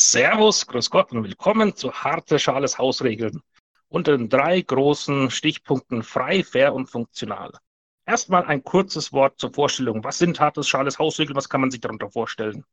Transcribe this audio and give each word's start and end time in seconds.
Servus, 0.00 0.64
Grüß 0.68 0.90
Gott 0.90 1.10
und 1.10 1.24
willkommen 1.24 1.74
zu 1.74 1.92
Harte 1.92 2.38
Schales 2.38 2.78
Hausregeln 2.78 3.42
unter 3.88 4.16
den 4.16 4.28
drei 4.28 4.60
großen 4.60 5.28
Stichpunkten 5.28 6.04
frei, 6.04 6.44
fair 6.44 6.72
und 6.72 6.86
funktional. 6.86 7.50
Erstmal 8.06 8.44
ein 8.44 8.62
kurzes 8.62 9.12
Wort 9.12 9.40
zur 9.40 9.52
Vorstellung. 9.52 10.04
Was 10.04 10.18
sind 10.18 10.38
Harte 10.38 10.62
Schales 10.62 11.00
Hausregeln? 11.00 11.34
Was 11.34 11.48
kann 11.48 11.62
man 11.62 11.72
sich 11.72 11.80
darunter 11.80 12.08
vorstellen? 12.08 12.64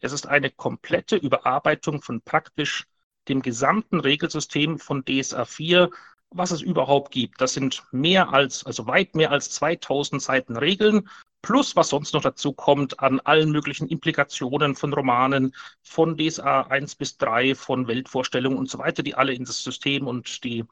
Es 0.00 0.10
ist 0.10 0.26
eine 0.26 0.50
komplette 0.50 1.14
Überarbeitung 1.14 2.02
von 2.02 2.20
praktisch 2.22 2.86
dem 3.28 3.40
gesamten 3.40 4.00
Regelsystem 4.00 4.80
von 4.80 5.04
DSA 5.04 5.44
4, 5.44 5.90
was 6.30 6.50
es 6.50 6.60
überhaupt 6.60 7.12
gibt. 7.12 7.40
Das 7.40 7.54
sind 7.54 7.84
mehr 7.92 8.32
als, 8.32 8.66
also 8.66 8.88
weit 8.88 9.14
mehr 9.14 9.30
als 9.30 9.48
2000 9.50 10.20
Seiten 10.20 10.56
Regeln 10.56 11.08
plus 11.44 11.76
was 11.76 11.90
sonst 11.90 12.14
noch 12.14 12.22
dazu 12.22 12.54
kommt 12.54 13.00
an 13.00 13.20
allen 13.20 13.50
möglichen 13.50 13.86
Implikationen 13.86 14.74
von 14.74 14.94
Romanen, 14.94 15.54
von 15.82 16.16
DSA 16.16 16.62
1 16.62 16.94
bis 16.94 17.18
3, 17.18 17.54
von 17.54 17.86
Weltvorstellungen 17.86 18.58
und 18.58 18.70
so 18.70 18.78
weiter, 18.78 19.02
die 19.02 19.14
alle 19.14 19.34
in 19.34 19.44
das 19.44 19.62
System 19.62 20.06
und 20.06 20.42
die 20.42 20.64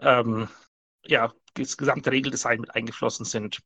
ähm, 0.00 0.48
ja, 1.04 1.32
das 1.54 1.76
gesamte 1.76 2.12
Regeldesign 2.12 2.60
mit 2.60 2.72
eingeflossen 2.76 3.24
sind. 3.24 3.58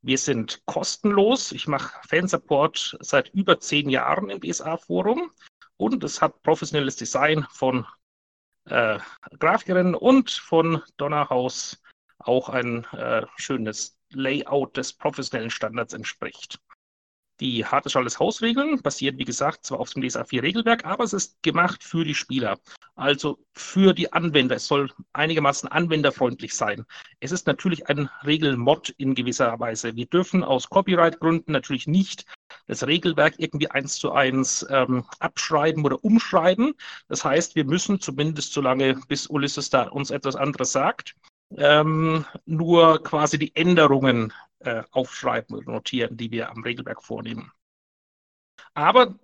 Wir 0.00 0.18
sind 0.18 0.62
kostenlos. 0.66 1.52
Ich 1.52 1.68
mache 1.68 1.96
Fansupport 2.08 2.96
seit 3.00 3.28
über 3.28 3.60
zehn 3.60 3.88
Jahren 3.88 4.28
im 4.28 4.40
DSA-Forum 4.40 5.30
und 5.76 6.02
es 6.02 6.20
hat 6.20 6.42
professionelles 6.42 6.96
Design 6.96 7.46
von 7.52 7.86
äh, 8.64 8.98
Grafikerinnen 9.38 9.94
und 9.94 10.32
von 10.32 10.82
Donnerhaus 10.96 11.80
auch 12.18 12.48
ein 12.48 12.84
äh, 12.86 13.24
schönes 13.36 13.96
Layout 14.14 14.76
des 14.76 14.92
professionellen 14.92 15.50
Standards 15.50 15.94
entspricht. 15.94 16.60
Die 17.40 17.66
harte 17.66 17.90
Schales 17.90 18.20
Hausregeln 18.20 18.82
basiert, 18.82 19.18
wie 19.18 19.24
gesagt, 19.24 19.66
zwar 19.66 19.80
auf 19.80 19.90
dem 19.90 20.06
DSA 20.06 20.24
4 20.24 20.44
Regelwerk, 20.44 20.84
aber 20.84 21.02
es 21.02 21.12
ist 21.12 21.42
gemacht 21.42 21.82
für 21.82 22.04
die 22.04 22.14
Spieler, 22.14 22.56
also 22.94 23.38
für 23.52 23.94
die 23.94 24.12
Anwender. 24.12 24.54
Es 24.54 24.68
soll 24.68 24.92
einigermaßen 25.12 25.68
anwenderfreundlich 25.68 26.54
sein. 26.54 26.84
Es 27.18 27.32
ist 27.32 27.48
natürlich 27.48 27.88
ein 27.88 28.08
Regelmod 28.24 28.90
in 28.90 29.16
gewisser 29.16 29.58
Weise. 29.58 29.96
Wir 29.96 30.06
dürfen 30.06 30.44
aus 30.44 30.68
Copyright-Gründen 30.68 31.50
natürlich 31.50 31.88
nicht 31.88 32.26
das 32.68 32.86
Regelwerk 32.86 33.34
irgendwie 33.38 33.70
eins 33.70 33.96
zu 33.96 34.12
eins 34.12 34.64
ähm, 34.70 35.04
abschreiben 35.18 35.84
oder 35.84 36.04
umschreiben. 36.04 36.74
Das 37.08 37.24
heißt, 37.24 37.56
wir 37.56 37.64
müssen 37.64 38.00
zumindest 38.00 38.52
so 38.52 38.60
lange, 38.60 39.00
bis 39.08 39.26
Ulysses 39.26 39.68
da 39.68 39.88
uns 39.88 40.10
etwas 40.10 40.36
anderes 40.36 40.70
sagt, 40.70 41.16
ähm, 41.56 42.24
nur 42.44 43.02
quasi 43.02 43.38
die 43.38 43.54
Änderungen 43.54 44.32
äh, 44.60 44.82
aufschreiben 44.90 45.56
oder 45.56 45.72
notieren, 45.72 46.16
die 46.16 46.30
wir 46.30 46.50
am 46.50 46.62
Regelwerk 46.62 47.02
vornehmen. 47.02 47.52
Aber 48.74 49.18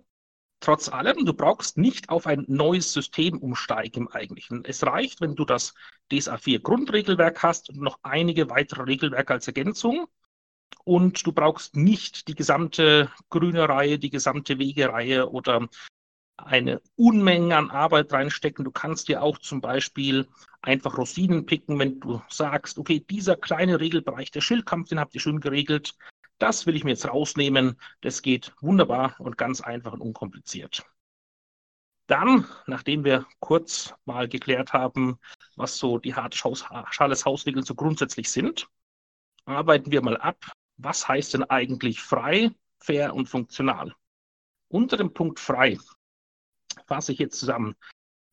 trotz 0.59 0.89
allem, 0.89 1.25
du 1.25 1.33
brauchst 1.33 1.77
nicht 1.77 2.09
auf 2.09 2.27
ein 2.27 2.45
neues 2.47 2.93
System 2.93 3.37
umsteigen 3.39 4.03
im 4.03 4.07
Eigentlichen. 4.09 4.63
Es 4.65 4.85
reicht, 4.85 5.21
wenn 5.21 5.35
du 5.35 5.45
das 5.45 5.73
DSA 6.11 6.37
4 6.37 6.59
Grundregelwerk 6.59 7.43
hast 7.43 7.69
und 7.69 7.79
noch 7.79 7.99
einige 8.03 8.49
weitere 8.49 8.83
Regelwerke 8.83 9.33
als 9.33 9.47
Ergänzung. 9.47 10.07
Und 10.83 11.25
du 11.25 11.31
brauchst 11.31 11.75
nicht 11.75 12.27
die 12.27 12.35
gesamte 12.35 13.11
grüne 13.29 13.67
Reihe, 13.67 13.99
die 13.99 14.09
gesamte 14.09 14.59
Wegereihe 14.59 15.29
oder 15.29 15.67
eine 16.37 16.81
Unmenge 16.95 17.57
an 17.57 17.69
Arbeit 17.69 18.11
reinstecken. 18.13 18.65
Du 18.65 18.71
kannst 18.71 19.07
dir 19.07 19.21
auch 19.21 19.37
zum 19.39 19.61
Beispiel 19.61 20.27
einfach 20.61 20.97
Rosinen 20.97 21.45
picken, 21.45 21.79
wenn 21.79 21.99
du 21.99 22.21
sagst, 22.29 22.77
okay, 22.77 22.99
dieser 22.99 23.35
kleine 23.35 23.79
Regelbereich, 23.79 24.31
der 24.31 24.41
Schildkampf, 24.41 24.89
den 24.89 24.99
habt 24.99 25.15
ihr 25.15 25.21
schön 25.21 25.39
geregelt. 25.39 25.95
Das 26.37 26.65
will 26.65 26.75
ich 26.75 26.83
mir 26.83 26.91
jetzt 26.91 27.07
rausnehmen. 27.07 27.79
Das 28.01 28.21
geht 28.21 28.53
wunderbar 28.61 29.15
und 29.19 29.37
ganz 29.37 29.61
einfach 29.61 29.93
und 29.93 30.01
unkompliziert. 30.01 30.85
Dann, 32.07 32.47
nachdem 32.65 33.03
wir 33.03 33.27
kurz 33.39 33.93
mal 34.05 34.27
geklärt 34.27 34.73
haben, 34.73 35.19
was 35.55 35.77
so 35.77 35.99
die 35.99 36.15
Schales 36.31 37.25
Hausregeln 37.25 37.63
so 37.63 37.75
grundsätzlich 37.75 38.31
sind, 38.31 38.67
arbeiten 39.45 39.91
wir 39.91 40.01
mal 40.01 40.17
ab, 40.17 40.51
was 40.77 41.07
heißt 41.07 41.35
denn 41.35 41.43
eigentlich 41.43 42.01
frei, 42.01 42.51
fair 42.79 43.13
und 43.13 43.27
funktional. 43.27 43.93
Unter 44.69 44.97
dem 44.97 45.13
Punkt 45.13 45.39
frei 45.39 45.77
fasse 46.87 47.11
ich 47.11 47.19
jetzt 47.19 47.39
zusammen. 47.39 47.75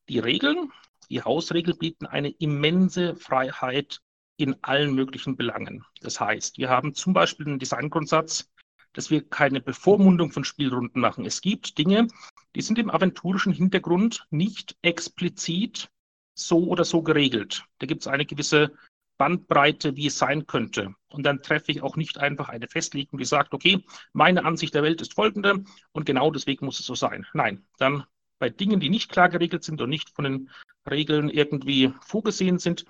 Die 0.09 0.21
Regeln, 0.21 0.72
die 1.09 1.22
Hausregeln 1.22 1.78
bieten 1.78 2.06
eine 2.06 2.31
immense 2.31 3.17
Freiheit 3.17 4.00
in 4.37 4.56
allen 4.62 4.94
möglichen 4.94 5.37
Belangen. 5.37 5.84
Das 6.00 6.21
heißt, 6.21 6.59
wir 6.59 6.69
haben 6.69 6.94
zum 6.94 7.12
Beispiel 7.12 7.47
den 7.47 7.59
Designgrundsatz, 7.59 8.50
dass 8.93 9.11
wir 9.11 9.28
keine 9.28 9.61
Bevormundung 9.61 10.33
von 10.33 10.45
Spielrunden 10.45 11.00
machen. 11.00 11.27
Es 11.27 11.41
gibt 11.41 11.78
Dinge, 11.78 12.09
die 12.55 12.62
sind 12.62 12.78
im 12.78 12.91
aventurischen 12.91 13.53
Hintergrund 13.53 14.27
nicht 14.31 14.77
explizit 14.83 15.91
so 16.34 16.66
oder 16.66 16.84
so 16.84 17.03
geregelt. 17.03 17.65
Da 17.78 17.87
gibt 17.87 18.03
es 18.03 18.09
eine 18.09 18.27
gewisse 18.27 18.72
Bandbreite, 19.19 19.97
wie 19.97 20.06
es 20.06 20.19
sein 20.19 20.47
könnte. 20.47 20.95
Und 21.09 21.25
dann 21.25 21.43
treffe 21.43 21.72
ich 21.72 21.83
auch 21.83 21.97
nicht 21.97 22.19
einfach 22.19 22.49
eine 22.49 22.69
Festlegung, 22.69 23.19
die 23.19 23.25
sagt, 23.25 23.55
okay, 23.55 23.84
meine 24.12 24.45
Ansicht 24.45 24.75
der 24.75 24.83
Welt 24.83 25.00
ist 25.00 25.15
folgende 25.15 25.65
und 25.93 26.05
genau 26.05 26.31
deswegen 26.31 26.66
muss 26.66 26.81
es 26.81 26.87
so 26.87 26.95
sein. 26.95 27.27
Nein, 27.33 27.66
dann 27.78 28.05
bei 28.39 28.51
Dingen, 28.51 28.81
die 28.81 28.91
nicht 28.91 29.11
klar 29.11 29.29
geregelt 29.29 29.65
sind 29.65 29.81
und 29.81 29.91
nicht 29.91 30.11
von 30.11 30.25
den 30.25 30.51
Regeln 30.89 31.31
irgendwie 31.31 31.93
vorgesehen 32.01 32.59
sind, 32.59 32.85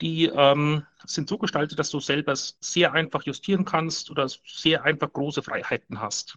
die 0.00 0.26
ähm, 0.26 0.84
sind 1.04 1.28
so 1.28 1.38
gestaltet, 1.38 1.78
dass 1.78 1.90
du 1.90 2.00
selber 2.00 2.34
sehr 2.34 2.92
einfach 2.92 3.22
justieren 3.24 3.64
kannst 3.64 4.10
oder 4.10 4.28
sehr 4.28 4.84
einfach 4.84 5.12
große 5.12 5.42
Freiheiten 5.42 6.00
hast. 6.00 6.36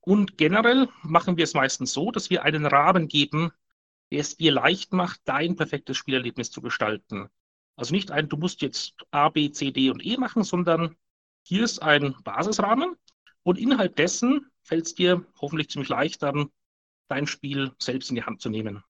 Und 0.00 0.38
generell 0.38 0.88
machen 1.02 1.36
wir 1.36 1.44
es 1.44 1.52
meistens 1.52 1.92
so, 1.92 2.10
dass 2.10 2.30
wir 2.30 2.42
einen 2.42 2.64
Rahmen 2.64 3.08
geben, 3.08 3.52
der 4.10 4.20
es 4.20 4.36
dir 4.38 4.52
leicht 4.52 4.94
macht, 4.94 5.20
dein 5.26 5.56
perfektes 5.56 5.98
Spielerlebnis 5.98 6.50
zu 6.50 6.62
gestalten. 6.62 7.28
Also 7.76 7.94
nicht 7.94 8.10
ein, 8.10 8.28
du 8.28 8.38
musst 8.38 8.62
jetzt 8.62 8.94
A, 9.10 9.28
B, 9.28 9.50
C, 9.52 9.70
D 9.70 9.90
und 9.90 10.04
E 10.04 10.16
machen, 10.16 10.44
sondern 10.44 10.96
hier 11.42 11.62
ist 11.62 11.82
ein 11.82 12.14
Basisrahmen 12.24 12.96
und 13.48 13.56
innerhalb 13.56 13.96
dessen 13.96 14.50
fällt 14.60 14.84
es 14.84 14.94
dir 14.94 15.24
hoffentlich 15.40 15.70
ziemlich 15.70 15.88
leicht, 15.88 16.22
dann 16.22 16.50
dein 17.08 17.26
Spiel 17.26 17.72
selbst 17.78 18.10
in 18.10 18.16
die 18.16 18.24
Hand 18.24 18.42
zu 18.42 18.50
nehmen. 18.50 18.84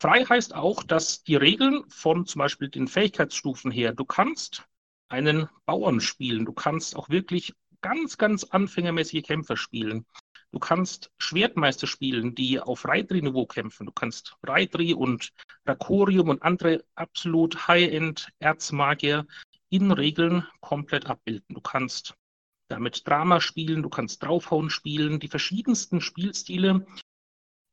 Frei 0.00 0.24
heißt 0.24 0.52
auch, 0.52 0.82
dass 0.82 1.22
die 1.22 1.36
Regeln 1.36 1.88
von 1.88 2.26
zum 2.26 2.40
Beispiel 2.40 2.68
den 2.70 2.88
Fähigkeitsstufen 2.88 3.70
her, 3.70 3.92
du 3.92 4.04
kannst 4.04 4.66
einen 5.08 5.48
Bauern 5.64 6.00
spielen, 6.00 6.44
du 6.44 6.52
kannst 6.52 6.96
auch 6.96 7.08
wirklich 7.08 7.54
ganz, 7.82 8.18
ganz 8.18 8.42
anfängermäßige 8.42 9.22
Kämpfer 9.22 9.56
spielen. 9.56 10.06
Du 10.50 10.58
kannst 10.58 11.12
Schwertmeister 11.18 11.86
spielen, 11.86 12.34
die 12.34 12.58
auf 12.58 12.84
Reitri-Niveau 12.84 13.46
kämpfen. 13.46 13.86
Du 13.86 13.92
kannst 13.92 14.36
Reitri 14.42 14.92
und 14.92 15.32
Rakorium 15.66 16.30
und 16.30 16.42
andere 16.42 16.84
absolut 16.96 17.68
High-End-Erzmagier 17.68 19.24
in 19.68 19.92
Regeln 19.92 20.44
komplett 20.60 21.06
abbilden. 21.06 21.54
Du 21.54 21.60
kannst 21.60 22.16
damit 22.68 23.06
Drama 23.06 23.40
spielen, 23.40 23.82
du 23.82 23.88
kannst 23.88 24.22
draufhauen 24.22 24.70
spielen, 24.70 25.20
die 25.20 25.28
verschiedensten 25.28 26.00
Spielstile 26.00 26.86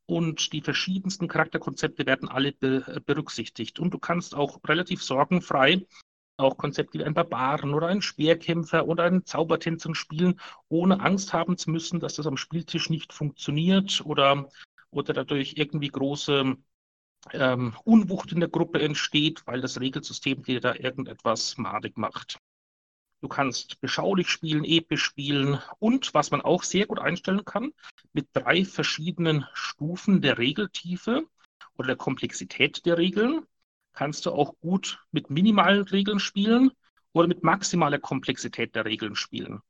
und 0.06 0.54
die 0.54 0.62
verschiedensten 0.62 1.28
Charakterkonzepte 1.28 2.06
werden 2.06 2.30
alle 2.30 2.52
be 2.52 3.02
berücksichtigt. 3.06 3.80
Und 3.80 3.94
du 3.94 4.00
kannst 4.00 4.36
auch 4.36 4.59
relativ 4.68 5.02
sorgenfrei 5.02 5.86
auch 6.38 6.58
Konzepte 6.58 7.00
wie 7.00 7.04
ein 7.04 7.14
Barbaren 7.14 7.74
oder 7.74 7.88
ein 7.88 8.02
Speerkämpfer 8.02 8.88
oder 8.88 9.04
einen 9.04 9.26
Zaubertänzer 9.26 9.94
spielen, 9.96 10.40
ohne 10.70 11.00
Angst 11.00 11.34
haben 11.34 11.58
zu 11.58 11.70
müssen, 11.70 12.00
dass 12.00 12.16
das 12.16 12.28
am 12.28 12.38
Spieltisch 12.38 12.90
nicht 12.90 13.14
funktioniert 13.14 14.02
oder, 14.06 14.50
oder 14.90 15.14
dadurch 15.14 15.54
irgendwie 15.58 15.90
große 15.90 16.56
ähm, 17.31 17.75
Unwucht 17.84 18.31
in 18.31 18.40
der 18.40 18.50
Gruppe 18.50 18.81
entsteht, 18.81 19.46
weil 19.46 19.62
das 19.62 19.80
Regelsystem 19.80 20.44
dir 20.44 20.60
da 20.60 20.74
irgendetwas 20.75 21.58
madig 21.58 21.98
macht. 21.98 22.40
Du 23.23 23.29
kannst 23.29 23.79
beschaulich 23.79 24.28
spielen, 24.28 24.66
episch 24.66 25.01
spielen 25.01 25.57
und 25.79 26.13
was 26.13 26.31
man 26.31 26.41
auch 26.41 26.61
sehr 26.61 26.88
gut 26.88 27.00
einstellen 27.00 27.45
kann, 27.45 27.72
mit 28.11 28.28
drei 28.34 28.66
verschiedenen 28.66 29.45
Stufen 29.53 30.21
der 30.21 30.38
Regeltiefe 30.38 31.25
oder 31.77 31.88
der 31.88 31.95
Komplexität 31.95 32.86
der 32.86 32.98
Regeln, 32.98 33.45
kannst 33.94 34.25
du 34.25 34.31
auch 34.33 34.59
gut 34.59 35.00
mit 35.13 35.30
minimalen 35.30 35.83
Regeln 35.83 36.19
spielen 36.19 36.71
oder 37.13 37.30
mit 37.30 37.44
maximaler 37.44 37.98
Komplexität 37.98 38.75
der 38.75 38.83
Regeln 38.83 39.15
spielen. 39.15 39.62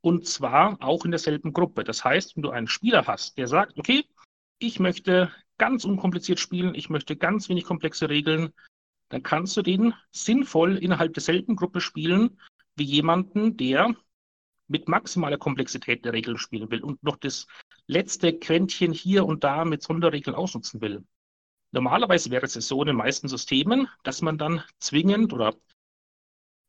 Und 0.00 0.28
zwar 0.28 0.80
auch 0.80 1.04
in 1.04 1.10
derselben 1.10 1.52
Gruppe. 1.52 1.82
Das 1.82 2.04
heißt, 2.04 2.36
wenn 2.36 2.44
du 2.44 2.50
einen 2.50 2.68
Spieler 2.68 3.08
hast, 3.08 3.38
der 3.38 3.48
sagt, 3.48 3.76
okay, 3.76 4.04
ich 4.60 4.78
möchte 4.78 5.32
ganz 5.56 5.84
unkompliziert 5.84 6.38
spielen, 6.38 6.76
ich 6.76 6.90
möchte 6.90 7.16
ganz 7.16 7.48
wenig 7.48 7.64
komplexe 7.64 8.08
Regeln, 8.08 8.52
dann 9.08 9.24
kannst 9.24 9.56
du 9.56 9.62
den 9.62 9.94
sinnvoll 10.12 10.76
innerhalb 10.78 11.14
derselben 11.14 11.56
Gruppe 11.56 11.80
spielen 11.80 12.38
wie 12.78 12.84
jemanden, 12.84 13.56
der 13.56 13.94
mit 14.68 14.88
maximaler 14.88 15.38
Komplexität 15.38 16.04
der 16.04 16.12
Regeln 16.12 16.38
spielen 16.38 16.70
will 16.70 16.82
und 16.82 17.02
noch 17.02 17.16
das 17.16 17.46
letzte 17.86 18.38
Quäntchen 18.38 18.92
hier 18.92 19.24
und 19.24 19.44
da 19.44 19.64
mit 19.64 19.82
Sonderregeln 19.82 20.36
ausnutzen 20.36 20.80
will. 20.80 21.04
Normalerweise 21.70 22.30
wäre 22.30 22.46
es 22.46 22.54
so 22.54 22.80
in 22.82 22.88
den 22.88 22.96
meisten 22.96 23.28
Systemen, 23.28 23.88
dass 24.02 24.22
man 24.22 24.38
dann 24.38 24.62
zwingend 24.78 25.32
oder 25.32 25.54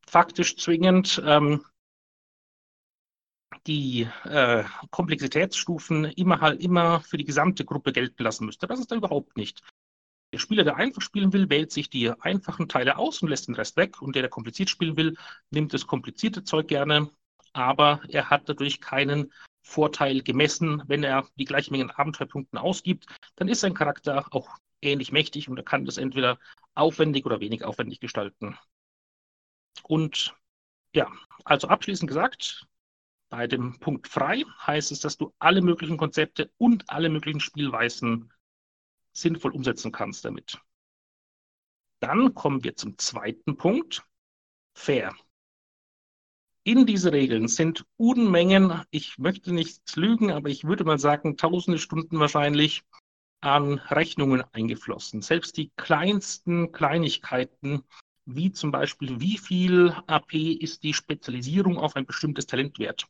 faktisch 0.06 0.56
zwingend 0.56 1.22
ähm, 1.24 1.64
die 3.66 4.08
äh, 4.24 4.64
Komplexitätsstufen 4.90 6.04
immer 6.04 6.40
halt 6.40 6.62
immer 6.62 7.00
für 7.00 7.16
die 7.16 7.24
gesamte 7.24 7.64
Gruppe 7.64 7.92
gelten 7.92 8.22
lassen 8.22 8.46
müsste. 8.46 8.66
Das 8.66 8.80
ist 8.80 8.90
da 8.90 8.96
überhaupt 8.96 9.36
nicht. 9.36 9.62
Der 10.32 10.38
Spieler, 10.38 10.62
der 10.62 10.76
einfach 10.76 11.02
spielen 11.02 11.32
will, 11.32 11.50
wählt 11.50 11.72
sich 11.72 11.90
die 11.90 12.10
einfachen 12.10 12.68
Teile 12.68 12.98
aus 12.98 13.20
und 13.20 13.28
lässt 13.28 13.48
den 13.48 13.56
Rest 13.56 13.76
weg. 13.76 14.00
Und 14.00 14.14
der, 14.14 14.22
der 14.22 14.30
kompliziert 14.30 14.70
spielen 14.70 14.96
will, 14.96 15.16
nimmt 15.50 15.74
das 15.74 15.86
komplizierte 15.86 16.44
Zeug 16.44 16.68
gerne, 16.68 17.10
aber 17.52 18.00
er 18.08 18.30
hat 18.30 18.48
dadurch 18.48 18.80
keinen 18.80 19.32
Vorteil 19.62 20.22
gemessen. 20.22 20.82
Wenn 20.86 21.02
er 21.02 21.26
die 21.36 21.44
gleiche 21.44 21.72
Menge 21.72 21.84
an 21.84 21.90
Abenteuerpunkten 21.90 22.58
ausgibt, 22.58 23.06
dann 23.36 23.48
ist 23.48 23.60
sein 23.60 23.74
Charakter 23.74 24.32
auch 24.32 24.48
ähnlich 24.82 25.12
mächtig 25.12 25.48
und 25.48 25.56
er 25.56 25.64
kann 25.64 25.84
das 25.84 25.98
entweder 25.98 26.38
aufwendig 26.74 27.26
oder 27.26 27.40
wenig 27.40 27.64
aufwendig 27.64 28.00
gestalten. 28.00 28.56
Und 29.82 30.34
ja, 30.94 31.10
also 31.44 31.68
abschließend 31.68 32.08
gesagt, 32.08 32.66
bei 33.28 33.46
dem 33.46 33.78
Punkt 33.78 34.08
frei 34.08 34.44
heißt 34.66 34.92
es, 34.92 35.00
dass 35.00 35.16
du 35.16 35.32
alle 35.38 35.62
möglichen 35.62 35.96
Konzepte 35.96 36.50
und 36.58 36.88
alle 36.90 37.08
möglichen 37.08 37.40
Spielweisen 37.40 38.32
sinnvoll 39.12 39.52
umsetzen 39.52 39.92
kannst 39.92 40.24
damit. 40.24 40.60
Dann 42.00 42.34
kommen 42.34 42.64
wir 42.64 42.76
zum 42.76 42.96
zweiten 42.98 43.56
Punkt, 43.56 44.02
fair. 44.74 45.14
In 46.62 46.86
diese 46.86 47.12
Regeln 47.12 47.48
sind 47.48 47.86
Unmengen, 47.96 48.82
ich 48.90 49.18
möchte 49.18 49.52
nicht 49.52 49.96
lügen, 49.96 50.30
aber 50.30 50.50
ich 50.50 50.64
würde 50.64 50.84
mal 50.84 50.98
sagen, 50.98 51.36
tausende 51.36 51.78
Stunden 51.78 52.18
wahrscheinlich 52.18 52.82
an 53.40 53.78
Rechnungen 53.78 54.44
eingeflossen. 54.52 55.22
Selbst 55.22 55.56
die 55.56 55.70
kleinsten 55.76 56.72
Kleinigkeiten, 56.72 57.82
wie 58.26 58.52
zum 58.52 58.70
Beispiel, 58.70 59.20
wie 59.20 59.38
viel 59.38 59.94
AP 60.06 60.34
ist 60.34 60.82
die 60.82 60.94
Spezialisierung 60.94 61.78
auf 61.78 61.96
ein 61.96 62.06
bestimmtes 62.06 62.46
Talent 62.46 62.78
wert, 62.78 63.06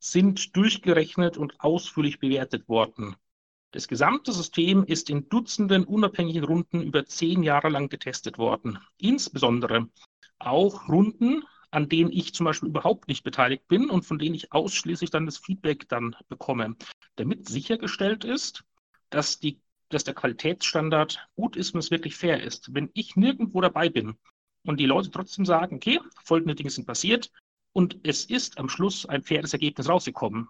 sind 0.00 0.56
durchgerechnet 0.56 1.36
und 1.36 1.60
ausführlich 1.60 2.18
bewertet 2.18 2.68
worden. 2.68 3.16
Das 3.70 3.86
gesamte 3.86 4.32
System 4.32 4.84
ist 4.84 5.10
in 5.10 5.28
Dutzenden 5.28 5.84
unabhängigen 5.84 6.44
Runden 6.44 6.80
über 6.80 7.04
zehn 7.04 7.42
Jahre 7.42 7.68
lang 7.68 7.88
getestet 7.88 8.38
worden. 8.38 8.78
Insbesondere 8.96 9.88
auch 10.38 10.88
Runden, 10.88 11.42
an 11.70 11.88
denen 11.88 12.10
ich 12.10 12.32
zum 12.32 12.44
Beispiel 12.44 12.70
überhaupt 12.70 13.08
nicht 13.08 13.24
beteiligt 13.24 13.68
bin 13.68 13.90
und 13.90 14.06
von 14.06 14.18
denen 14.18 14.34
ich 14.34 14.52
ausschließlich 14.52 15.10
dann 15.10 15.26
das 15.26 15.36
Feedback 15.36 15.86
dann 15.88 16.16
bekomme, 16.28 16.76
damit 17.16 17.46
sichergestellt 17.46 18.24
ist, 18.24 18.64
dass, 19.10 19.38
die, 19.38 19.60
dass 19.90 20.04
der 20.04 20.14
Qualitätsstandard 20.14 21.28
gut 21.36 21.56
ist 21.56 21.74
und 21.74 21.80
es 21.80 21.90
wirklich 21.90 22.16
fair 22.16 22.42
ist. 22.42 22.72
Wenn 22.74 22.90
ich 22.94 23.16
nirgendwo 23.16 23.60
dabei 23.60 23.90
bin 23.90 24.16
und 24.64 24.80
die 24.80 24.86
Leute 24.86 25.10
trotzdem 25.10 25.44
sagen, 25.44 25.76
okay, 25.76 26.00
folgende 26.24 26.54
Dinge 26.54 26.70
sind 26.70 26.86
passiert 26.86 27.30
und 27.72 27.98
es 28.02 28.24
ist 28.24 28.58
am 28.58 28.70
Schluss 28.70 29.04
ein 29.04 29.22
faires 29.22 29.52
Ergebnis 29.52 29.90
rausgekommen, 29.90 30.48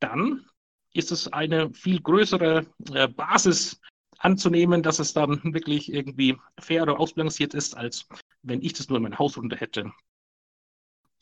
dann 0.00 0.46
ist 0.94 1.12
es 1.12 1.30
eine 1.32 1.72
viel 1.74 2.00
größere 2.00 2.66
äh, 2.94 3.08
Basis 3.08 3.80
anzunehmen, 4.18 4.82
dass 4.82 5.00
es 5.00 5.12
dann 5.12 5.40
wirklich 5.52 5.92
irgendwie 5.92 6.36
fair 6.58 6.82
oder 6.84 6.98
ausbalanciert 6.98 7.52
ist, 7.52 7.76
als 7.76 8.08
wenn 8.42 8.62
ich 8.62 8.72
das 8.72 8.88
nur 8.88 8.96
in 8.96 9.02
meiner 9.02 9.18
Hausrunde 9.18 9.56
hätte. 9.56 9.92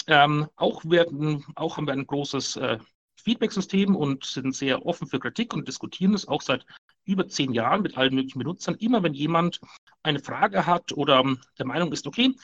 Ähm, 0.06 0.48
auch, 0.56 0.84
werden, 0.84 1.44
auch 1.56 1.76
haben 1.76 1.86
wir 1.86 1.94
ein 1.94 2.06
großes 2.06 2.56
äh, 2.56 2.78
Feedback-System 3.22 3.96
und 3.96 4.24
sind 4.24 4.54
sehr 4.54 4.84
offen 4.84 5.06
für 5.06 5.20
Kritik 5.20 5.54
und 5.54 5.68
diskutieren 5.68 6.14
es 6.14 6.26
auch 6.26 6.42
seit 6.42 6.66
über 7.04 7.26
zehn 7.28 7.52
Jahren 7.52 7.82
mit 7.82 7.96
allen 7.96 8.14
möglichen 8.14 8.38
Benutzern. 8.38 8.74
Immer 8.76 9.02
wenn 9.02 9.14
jemand 9.14 9.60
eine 10.02 10.20
Frage 10.20 10.66
hat 10.66 10.92
oder 10.92 11.24
der 11.58 11.66
Meinung 11.66 11.92
ist, 11.92 12.06
okay, 12.06 12.34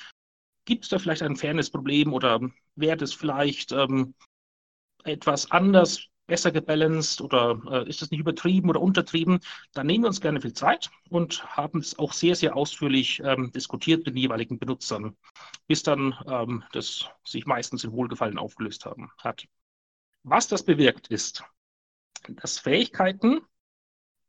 gibt 0.64 0.84
es 0.84 0.90
da 0.90 0.98
vielleicht 0.98 1.22
ein 1.22 1.36
Fairness-Problem 1.36 2.12
oder 2.12 2.40
wäre 2.76 2.96
das 2.96 3.12
vielleicht 3.12 3.72
ähm, 3.72 4.14
etwas 5.04 5.50
anders 5.50 6.08
besser 6.28 6.52
gebalanced 6.52 7.20
oder 7.20 7.60
äh, 7.70 7.88
ist 7.88 8.02
das 8.02 8.12
nicht 8.12 8.20
übertrieben 8.20 8.70
oder 8.70 8.80
untertrieben, 8.80 9.40
dann 9.72 9.86
nehmen 9.86 10.04
wir 10.04 10.08
uns 10.08 10.20
gerne 10.20 10.40
viel 10.40 10.52
Zeit 10.52 10.90
und 11.08 11.44
haben 11.56 11.80
es 11.80 11.98
auch 11.98 12.12
sehr, 12.12 12.36
sehr 12.36 12.54
ausführlich 12.54 13.20
ähm, 13.25 13.50
diskutiert 13.50 14.06
mit 14.06 14.14
den 14.14 14.22
jeweiligen 14.22 14.58
Benutzern, 14.58 15.16
bis 15.66 15.82
dann 15.82 16.14
ähm, 16.28 16.62
das 16.72 17.08
sich 17.25 17.46
meistens 17.46 17.82
in 17.82 17.92
Wohlgefallen 17.92 18.38
aufgelöst 18.38 18.84
haben, 18.84 19.10
hat. 19.19 19.48
Was 20.22 20.46
das 20.46 20.64
bewirkt 20.64 21.08
ist, 21.08 21.42
dass 22.28 22.58
Fähigkeiten 22.58 23.40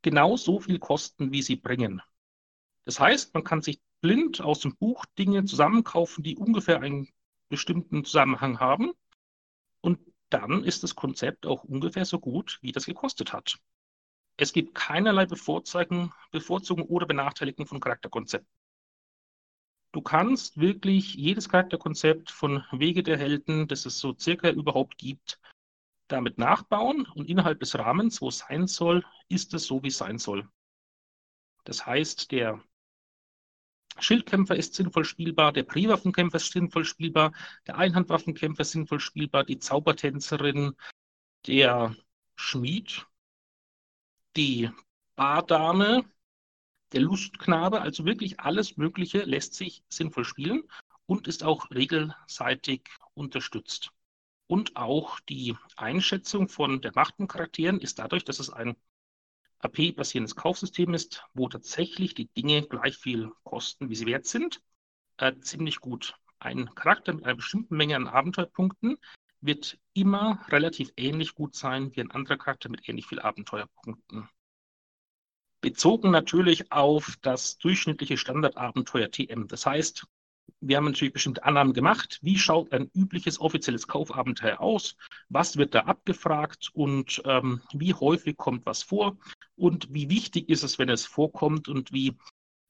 genau 0.02 0.36
so 0.36 0.58
viel 0.58 0.78
kosten, 0.78 1.32
wie 1.32 1.42
sie 1.42 1.56
bringen. 1.56 2.00
Das 2.86 2.98
heißt, 2.98 3.34
man 3.34 3.44
kann 3.44 3.60
sich 3.60 3.78
blind 4.00 4.40
aus 4.40 4.60
dem 4.60 4.74
Buch 4.76 5.04
Dinge 5.18 5.44
zusammenkaufen, 5.44 6.24
die 6.24 6.36
ungefähr 6.36 6.80
einen 6.80 7.08
bestimmten 7.50 8.06
Zusammenhang 8.06 8.58
haben 8.58 8.92
dann 10.30 10.64
ist 10.64 10.82
das 10.82 10.94
Konzept 10.94 11.46
auch 11.46 11.64
ungefähr 11.64 12.04
so 12.04 12.18
gut, 12.18 12.58
wie 12.62 12.72
das 12.72 12.86
gekostet 12.86 13.32
hat. 13.32 13.58
Es 14.36 14.52
gibt 14.52 14.74
keinerlei 14.74 15.26
Bevorzugung, 15.26 16.14
Bevorzugung 16.30 16.84
oder 16.86 17.06
Benachteiligung 17.06 17.66
von 17.66 17.80
Charakterkonzepten. 17.80 18.48
Du 19.92 20.02
kannst 20.02 20.58
wirklich 20.58 21.14
jedes 21.14 21.48
Charakterkonzept 21.48 22.30
von 22.30 22.64
Wege 22.70 23.02
der 23.02 23.18
Helden, 23.18 23.66
das 23.66 23.86
es 23.86 23.98
so 23.98 24.16
circa 24.16 24.48
überhaupt 24.50 24.98
gibt, 24.98 25.40
damit 26.06 26.38
nachbauen 26.38 27.06
und 27.14 27.28
innerhalb 27.28 27.60
des 27.60 27.76
Rahmens, 27.76 28.22
wo 28.22 28.28
es 28.28 28.38
sein 28.38 28.66
soll, 28.68 29.04
ist 29.28 29.52
es 29.52 29.64
so, 29.64 29.82
wie 29.82 29.88
es 29.88 29.98
sein 29.98 30.18
soll. 30.18 30.48
Das 31.64 31.84
heißt, 31.86 32.30
der 32.30 32.62
Schildkämpfer 34.00 34.56
ist 34.56 34.74
sinnvoll 34.74 35.04
spielbar, 35.04 35.52
der 35.52 35.62
Priwaffenkämpfer 35.62 36.36
ist 36.36 36.52
sinnvoll 36.52 36.84
spielbar, 36.84 37.32
der 37.66 37.78
Einhandwaffenkämpfer 37.78 38.62
ist 38.62 38.72
sinnvoll 38.72 39.00
spielbar, 39.00 39.44
die 39.44 39.58
Zaubertänzerin, 39.58 40.74
der 41.46 41.94
Schmied, 42.36 43.06
die 44.36 44.70
Bardame, 45.16 46.04
der 46.92 47.00
Lustknabe, 47.02 47.80
also 47.80 48.04
wirklich 48.04 48.40
alles 48.40 48.76
Mögliche 48.76 49.18
lässt 49.22 49.54
sich 49.54 49.84
sinnvoll 49.88 50.24
spielen 50.24 50.64
und 51.06 51.28
ist 51.28 51.44
auch 51.44 51.70
regelseitig 51.70 52.88
unterstützt. 53.14 53.90
Und 54.46 54.76
auch 54.76 55.20
die 55.20 55.56
Einschätzung 55.76 56.48
von 56.48 56.80
der 56.80 56.92
Macht 56.94 57.18
und 57.18 57.28
Charakteren 57.28 57.80
ist 57.80 57.98
dadurch, 58.00 58.24
dass 58.24 58.40
es 58.40 58.50
ein 58.50 58.76
AP-basierendes 59.60 60.36
Kaufsystem 60.36 60.94
ist, 60.94 61.24
wo 61.34 61.48
tatsächlich 61.48 62.14
die 62.14 62.28
Dinge 62.28 62.62
gleich 62.62 62.96
viel 62.96 63.30
kosten, 63.44 63.90
wie 63.90 63.94
sie 63.94 64.06
wert 64.06 64.26
sind, 64.26 64.60
äh, 65.18 65.38
ziemlich 65.40 65.80
gut. 65.80 66.14
Ein 66.38 66.74
Charakter 66.74 67.12
mit 67.12 67.24
einer 67.24 67.36
bestimmten 67.36 67.76
Menge 67.76 67.96
an 67.96 68.08
Abenteuerpunkten 68.08 68.98
wird 69.42 69.78
immer 69.92 70.44
relativ 70.48 70.92
ähnlich 70.96 71.34
gut 71.34 71.54
sein 71.54 71.94
wie 71.94 72.00
ein 72.00 72.10
anderer 72.10 72.38
Charakter 72.38 72.68
mit 72.68 72.88
ähnlich 72.88 73.06
viel 73.06 73.20
Abenteuerpunkten. 73.20 74.28
Bezogen 75.60 76.10
natürlich 76.10 76.72
auf 76.72 77.18
das 77.20 77.58
durchschnittliche 77.58 78.16
Standardabenteuer 78.16 79.10
TM. 79.10 79.46
Das 79.46 79.66
heißt, 79.66 80.06
wir 80.60 80.76
haben 80.76 80.86
natürlich 80.86 81.12
bestimmte 81.12 81.44
Annahmen 81.44 81.72
gemacht. 81.72 82.18
Wie 82.22 82.38
schaut 82.38 82.72
ein 82.72 82.90
übliches 82.94 83.40
offizielles 83.40 83.86
Kaufabenteuer 83.86 84.60
aus? 84.60 84.96
Was 85.28 85.56
wird 85.56 85.74
da 85.74 85.80
abgefragt 85.80 86.70
und 86.72 87.22
ähm, 87.24 87.60
wie 87.72 87.94
häufig 87.94 88.36
kommt 88.36 88.66
was 88.66 88.82
vor? 88.82 89.16
Und 89.56 89.92
wie 89.92 90.10
wichtig 90.10 90.48
ist 90.48 90.62
es, 90.62 90.78
wenn 90.78 90.88
es 90.88 91.06
vorkommt 91.06 91.68
und 91.68 91.92
wie 91.92 92.16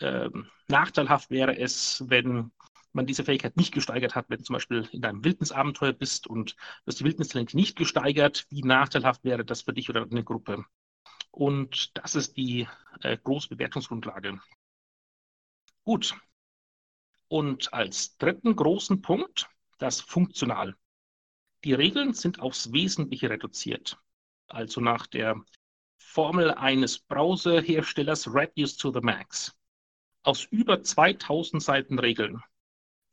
ähm, 0.00 0.46
nachteilhaft 0.68 1.30
wäre 1.30 1.56
es, 1.58 2.04
wenn 2.06 2.50
man 2.92 3.06
diese 3.06 3.24
Fähigkeit 3.24 3.56
nicht 3.56 3.72
gesteigert 3.72 4.14
hat, 4.14 4.26
wenn 4.28 4.38
du 4.38 4.44
zum 4.44 4.54
Beispiel 4.54 4.88
in 4.92 5.04
einem 5.04 5.24
Wildnisabenteuer 5.24 5.92
bist 5.92 6.26
und 6.26 6.52
du 6.52 6.56
hast 6.88 7.00
die 7.00 7.04
Wildnistalente 7.04 7.56
nicht 7.56 7.76
gesteigert, 7.76 8.46
wie 8.50 8.62
nachteilhaft 8.62 9.24
wäre 9.24 9.44
das 9.44 9.62
für 9.62 9.72
dich 9.72 9.88
oder 9.88 10.06
deine 10.06 10.24
Gruppe? 10.24 10.64
Und 11.30 11.96
das 11.96 12.14
ist 12.14 12.36
die 12.36 12.66
äh, 13.02 13.16
große 13.16 13.48
Bewertungsgrundlage. 13.48 14.40
Gut, 15.84 16.16
und 17.30 17.72
als 17.72 18.16
dritten 18.18 18.56
großen 18.56 19.02
Punkt 19.02 19.48
das 19.78 20.00
Funktional. 20.00 20.74
Die 21.64 21.74
Regeln 21.74 22.12
sind 22.12 22.40
aufs 22.40 22.72
Wesentliche 22.72 23.30
reduziert. 23.30 23.98
Also 24.48 24.80
nach 24.80 25.06
der 25.06 25.40
Formel 25.96 26.50
eines 26.50 26.98
Browserherstellers 26.98 28.34
Reduce 28.34 28.76
to 28.76 28.92
the 28.92 29.00
Max. 29.00 29.56
Aus 30.22 30.44
über 30.44 30.82
2000 30.82 31.62
Seiten 31.62 31.98
Regeln, 32.00 32.42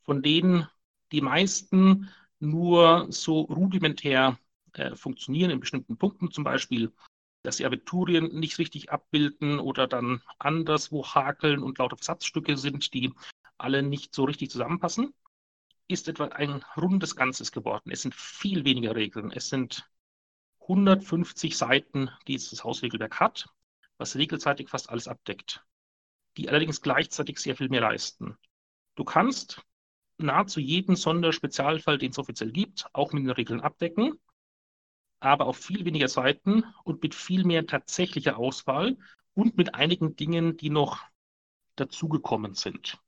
von 0.02 0.20
denen 0.20 0.66
die 1.12 1.20
meisten 1.20 2.10
nur 2.40 3.06
so 3.10 3.42
rudimentär 3.42 4.36
äh, 4.72 4.96
funktionieren 4.96 5.52
in 5.52 5.60
bestimmten 5.60 5.96
Punkten, 5.96 6.32
zum 6.32 6.42
Beispiel, 6.42 6.92
dass 7.44 7.58
sie 7.58 7.66
Abiturien 7.66 8.38
nicht 8.38 8.58
richtig 8.58 8.90
abbilden 8.90 9.60
oder 9.60 9.86
dann 9.86 10.22
anderswo 10.40 11.06
hakeln 11.06 11.62
und 11.62 11.78
lauter 11.78 11.96
Versatzstücke 11.96 12.56
sind, 12.56 12.92
die 12.94 13.14
alle 13.58 13.82
nicht 13.82 14.14
so 14.14 14.24
richtig 14.24 14.50
zusammenpassen, 14.50 15.14
ist 15.88 16.08
etwa 16.08 16.26
ein 16.26 16.64
rundes 16.76 17.16
Ganzes 17.16 17.52
geworden. 17.52 17.90
Es 17.90 18.02
sind 18.02 18.14
viel 18.14 18.64
weniger 18.64 18.96
Regeln. 18.96 19.32
Es 19.32 19.48
sind 19.48 19.88
150 20.68 21.56
Seiten, 21.58 22.10
die 22.26 22.34
dieses 22.36 22.64
Hausregelwerk 22.64 23.20
hat, 23.20 23.48
was 23.98 24.16
regelseitig 24.16 24.68
fast 24.70 24.90
alles 24.90 25.08
abdeckt, 25.08 25.64
die 26.38 26.48
allerdings 26.48 26.82
gleichzeitig 26.82 27.38
sehr 27.38 27.56
viel 27.56 27.68
mehr 27.70 27.82
leisten. 27.82 28.38
Du 28.96 29.04
kannst 29.04 29.62
nahezu 30.18 30.60
jeden 30.60 30.96
Sonderspezialfall, 30.96 31.98
den 31.98 32.12
es 32.12 32.18
offiziell 32.18 32.52
gibt, 32.52 32.86
auch 32.94 33.12
mit 33.12 33.24
den 33.24 33.30
Regeln 33.30 33.60
abdecken. 33.60 34.18
aber 35.20 35.46
auf 35.46 35.56
viel 35.58 35.84
weniger 35.84 36.08
Seiten 36.08 36.64
und 36.84 37.02
mit 37.02 37.14
viel 37.14 37.44
mehr 37.44 37.66
tatsächlicher 37.66 38.36
Auswahl 38.36 38.96
und 39.34 39.56
mit 39.56 39.74
einigen 39.74 40.16
Dingen, 40.16 40.56
die 40.56 40.70
noch 40.70 41.00
dazugekommen 41.76 42.54
sind. 42.54 42.98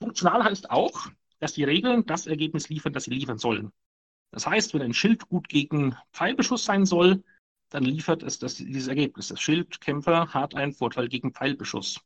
Funktional 0.00 0.44
heißt 0.44 0.70
auch, 0.70 1.08
dass 1.40 1.54
die 1.54 1.64
Regeln 1.64 2.06
das 2.06 2.26
Ergebnis 2.26 2.68
liefern, 2.68 2.92
das 2.92 3.04
sie 3.04 3.10
liefern 3.10 3.38
sollen. 3.38 3.72
Das 4.30 4.46
heißt, 4.46 4.74
wenn 4.74 4.82
ein 4.82 4.94
Schild 4.94 5.28
gut 5.28 5.48
gegen 5.48 5.96
Pfeilbeschuss 6.12 6.64
sein 6.64 6.86
soll, 6.86 7.22
dann 7.70 7.84
liefert 7.84 8.22
es 8.22 8.38
das, 8.38 8.56
dieses 8.56 8.88
Ergebnis. 8.88 9.28
Das 9.28 9.40
Schildkämpfer 9.40 10.32
hat 10.32 10.54
einen 10.54 10.72
Vorteil 10.72 11.08
gegen 11.08 11.32
Pfeilbeschuss. 11.32 12.00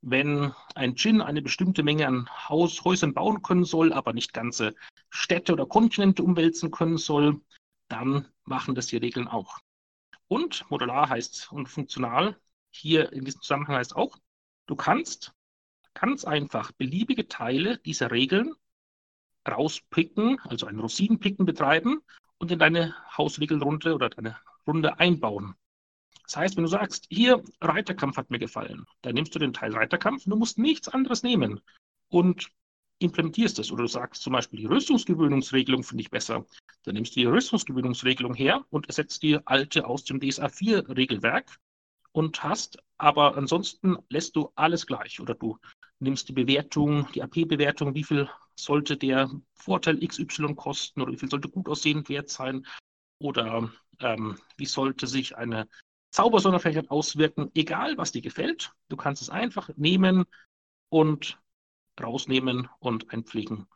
Wenn 0.00 0.52
ein 0.74 0.94
Djinn 0.94 1.20
eine 1.20 1.42
bestimmte 1.42 1.82
Menge 1.82 2.06
an 2.06 2.28
Haus, 2.48 2.84
Häusern 2.84 3.14
bauen 3.14 3.42
können 3.42 3.64
soll, 3.64 3.92
aber 3.92 4.12
nicht 4.12 4.32
ganze 4.32 4.74
Städte 5.10 5.52
oder 5.52 5.66
Kontinente 5.66 6.22
umwälzen 6.22 6.70
können 6.70 6.98
soll, 6.98 7.40
dann 7.88 8.28
machen 8.44 8.74
das 8.74 8.86
die 8.86 8.96
Regeln 8.96 9.28
auch. 9.28 9.58
Und 10.28 10.68
modular 10.70 11.08
heißt 11.08 11.52
und 11.52 11.68
funktional 11.68 12.36
hier 12.70 13.12
in 13.12 13.24
diesem 13.24 13.40
Zusammenhang 13.42 13.76
heißt 13.76 13.96
auch, 13.96 14.16
du 14.66 14.76
kannst 14.76 15.32
ganz 15.98 16.24
einfach 16.24 16.72
beliebige 16.72 17.26
Teile 17.28 17.78
dieser 17.78 18.10
Regeln 18.10 18.54
rauspicken, 19.48 20.38
also 20.40 20.66
ein 20.66 20.78
Rosinenpicken 20.78 21.46
betreiben 21.46 22.02
und 22.38 22.50
in 22.50 22.58
deine 22.58 22.94
Hausregelrunde 23.16 23.94
oder 23.94 24.10
deine 24.10 24.36
Runde 24.66 24.98
einbauen. 24.98 25.54
Das 26.24 26.36
heißt, 26.36 26.56
wenn 26.56 26.64
du 26.64 26.68
sagst, 26.70 27.06
hier 27.08 27.42
Reiterkampf 27.60 28.16
hat 28.16 28.30
mir 28.30 28.38
gefallen, 28.38 28.84
dann 29.02 29.14
nimmst 29.14 29.34
du 29.34 29.38
den 29.38 29.52
Teil 29.52 29.72
Reiterkampf 29.72 30.26
und 30.26 30.30
du 30.30 30.36
musst 30.36 30.58
nichts 30.58 30.88
anderes 30.88 31.22
nehmen 31.22 31.60
und 32.08 32.50
implementierst 32.98 33.58
es. 33.58 33.70
Oder 33.70 33.82
du 33.82 33.88
sagst 33.88 34.22
zum 34.22 34.32
Beispiel, 34.32 34.60
die 34.60 34.66
Rüstungsgewöhnungsregelung 34.66 35.84
finde 35.84 36.02
ich 36.02 36.10
besser. 36.10 36.44
Dann 36.82 36.94
nimmst 36.94 37.14
du 37.14 37.20
die 37.20 37.26
Rüstungsgewöhnungsregelung 37.26 38.34
her 38.34 38.64
und 38.70 38.88
ersetzt 38.88 39.22
die 39.22 39.38
alte 39.46 39.86
aus 39.86 40.04
dem 40.04 40.20
DSA 40.20 40.48
4 40.48 40.88
Regelwerk 40.96 41.58
und 42.12 42.42
hast, 42.42 42.82
aber 42.98 43.36
ansonsten 43.36 43.96
lässt 44.08 44.34
du 44.34 44.50
alles 44.56 44.86
gleich. 44.86 45.20
Oder 45.20 45.34
du 45.34 45.58
nimmst 45.98 46.28
die 46.28 46.32
Bewertung, 46.32 47.08
die 47.12 47.22
AP-Bewertung, 47.22 47.94
wie 47.94 48.04
viel 48.04 48.28
sollte 48.54 48.96
der 48.96 49.30
Vorteil 49.54 49.98
XY 50.00 50.54
kosten 50.54 51.00
oder 51.00 51.12
wie 51.12 51.16
viel 51.16 51.30
sollte 51.30 51.48
gut 51.48 51.68
aussehend 51.68 52.08
wert 52.08 52.28
sein 52.30 52.66
oder 53.18 53.70
ähm, 54.00 54.38
wie 54.56 54.66
sollte 54.66 55.06
sich 55.06 55.36
eine 55.36 55.68
Zaubersonderfähigkeit 56.10 56.90
auswirken, 56.90 57.50
egal 57.54 57.98
was 57.98 58.12
dir 58.12 58.22
gefällt. 58.22 58.72
Du 58.88 58.96
kannst 58.96 59.22
es 59.22 59.30
einfach 59.30 59.70
nehmen 59.76 60.24
und 60.88 61.38
rausnehmen 62.00 62.68
und 62.78 63.12
einpflegen. 63.12 63.66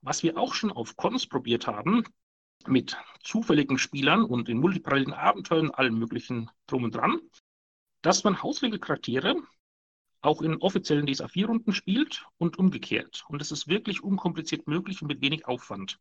Was 0.00 0.22
wir 0.22 0.36
auch 0.36 0.54
schon 0.54 0.72
auf 0.72 0.96
Cons 0.96 1.26
probiert 1.26 1.66
haben, 1.66 2.04
mit 2.66 2.96
zufälligen 3.22 3.78
Spielern 3.78 4.24
und 4.24 4.48
in 4.48 4.58
multiparallelen 4.58 5.12
Abenteuern, 5.12 5.70
allem 5.70 5.98
möglichen 5.98 6.50
drum 6.66 6.84
und 6.84 6.94
dran, 6.94 7.20
dass 8.02 8.24
man 8.24 8.42
Hausregelcharaktere 8.42 9.42
auch 10.22 10.40
in 10.40 10.56
offiziellen 10.56 11.06
DSA-4-Runden 11.06 11.72
spielt 11.72 12.26
und 12.38 12.58
umgekehrt. 12.58 13.24
Und 13.28 13.42
es 13.42 13.50
ist 13.52 13.68
wirklich 13.68 14.02
unkompliziert 14.02 14.66
möglich 14.66 15.02
und 15.02 15.08
mit 15.08 15.20
wenig 15.20 15.46
Aufwand. 15.46 15.98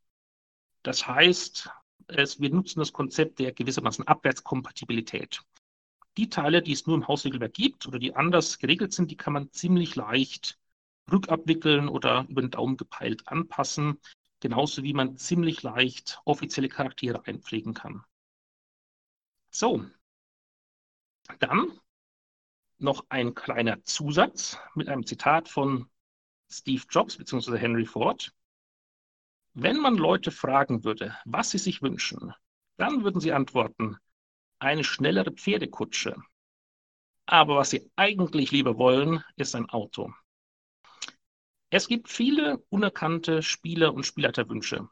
Das 0.83 1.07
heißt, 1.07 1.69
es, 2.07 2.39
wir 2.39 2.49
nutzen 2.49 2.79
das 2.79 2.93
Konzept 2.93 3.39
der 3.39 3.51
gewissermaßen 3.51 4.07
Abwärtskompatibilität. 4.07 5.41
Die 6.17 6.29
Teile, 6.29 6.61
die 6.61 6.73
es 6.73 6.85
nur 6.85 6.97
im 6.97 7.07
Hausregelwerk 7.07 7.53
gibt 7.53 7.87
oder 7.87 7.99
die 7.99 8.15
anders 8.15 8.59
geregelt 8.59 8.93
sind, 8.93 9.11
die 9.11 9.17
kann 9.17 9.33
man 9.33 9.51
ziemlich 9.51 9.95
leicht 9.95 10.59
rückabwickeln 11.11 11.87
oder 11.87 12.25
über 12.29 12.41
den 12.41 12.51
Daumen 12.51 12.77
gepeilt 12.77 13.27
anpassen, 13.27 13.99
genauso 14.39 14.83
wie 14.83 14.93
man 14.93 15.17
ziemlich 15.17 15.63
leicht 15.63 16.19
offizielle 16.25 16.69
Charaktere 16.69 17.25
einpflegen 17.25 17.73
kann. 17.73 18.03
So, 19.49 19.85
dann 21.39 21.79
noch 22.81 23.05
ein 23.09 23.33
kleiner 23.33 23.83
Zusatz 23.83 24.57
mit 24.75 24.89
einem 24.89 25.05
Zitat 25.05 25.49
von 25.49 25.89
Steve 26.49 26.83
Jobs 26.89 27.17
bzw. 27.17 27.57
Henry 27.57 27.85
Ford. 27.85 28.33
Wenn 29.53 29.79
man 29.79 29.95
Leute 29.95 30.31
fragen 30.31 30.83
würde, 30.83 31.17
was 31.25 31.51
sie 31.51 31.57
sich 31.57 31.81
wünschen, 31.81 32.33
dann 32.77 33.03
würden 33.03 33.21
sie 33.21 33.33
antworten, 33.33 33.97
eine 34.59 34.83
schnellere 34.83 35.31
Pferdekutsche. 35.31 36.15
Aber 37.25 37.57
was 37.57 37.69
sie 37.69 37.91
eigentlich 37.95 38.51
lieber 38.51 38.77
wollen, 38.77 39.23
ist 39.35 39.55
ein 39.55 39.69
Auto. 39.69 40.13
Es 41.69 41.87
gibt 41.87 42.09
viele 42.09 42.57
unerkannte 42.69 43.43
Spieler- 43.43 43.93
und 43.93 44.05
Spielleiterwünsche, 44.05 44.89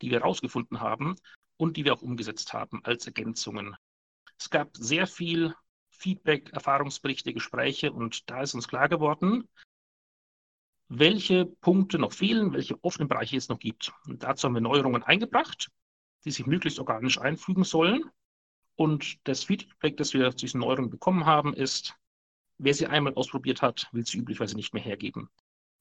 die 0.00 0.10
wir 0.10 0.20
herausgefunden 0.20 0.80
haben 0.80 1.16
und 1.56 1.76
die 1.76 1.84
wir 1.84 1.92
auch 1.94 2.02
umgesetzt 2.02 2.52
haben 2.52 2.82
als 2.84 3.06
Ergänzungen. 3.06 3.76
Es 4.38 4.48
gab 4.48 4.76
sehr 4.76 5.06
viel 5.06 5.54
Feedback, 6.02 6.52
Erfahrungsberichte, 6.52 7.32
Gespräche 7.32 7.92
und 7.92 8.28
da 8.28 8.42
ist 8.42 8.54
uns 8.54 8.66
klar 8.66 8.88
geworden, 8.88 9.48
welche 10.88 11.46
Punkte 11.46 11.98
noch 11.98 12.12
fehlen, 12.12 12.52
welche 12.52 12.82
offenen 12.82 13.08
Bereiche 13.08 13.36
es 13.36 13.48
noch 13.48 13.60
gibt. 13.60 13.92
Und 14.06 14.24
dazu 14.24 14.46
haben 14.46 14.54
wir 14.54 14.60
Neuerungen 14.60 15.04
eingebracht, 15.04 15.70
die 16.24 16.32
sich 16.32 16.46
möglichst 16.46 16.80
organisch 16.80 17.18
einfügen 17.18 17.64
sollen. 17.64 18.10
Und 18.74 19.16
das 19.26 19.44
Feedback, 19.44 19.96
das 19.96 20.12
wir 20.12 20.30
zu 20.32 20.38
diesen 20.38 20.60
Neuerungen 20.60 20.90
bekommen 20.90 21.24
haben, 21.24 21.54
ist, 21.54 21.94
wer 22.58 22.74
sie 22.74 22.86
einmal 22.86 23.14
ausprobiert 23.14 23.62
hat, 23.62 23.88
will 23.92 24.04
sie 24.04 24.18
üblicherweise 24.18 24.56
nicht 24.56 24.74
mehr 24.74 24.82
hergeben. 24.82 25.30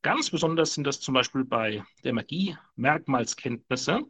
Ganz 0.04 0.30
besonders 0.30 0.74
sind 0.76 0.86
das 0.86 1.00
zum 1.00 1.14
Beispiel 1.14 1.46
bei 1.46 1.84
der 2.04 2.14
Magie 2.14 2.58
Merkmalskenntnisse, 2.76 4.02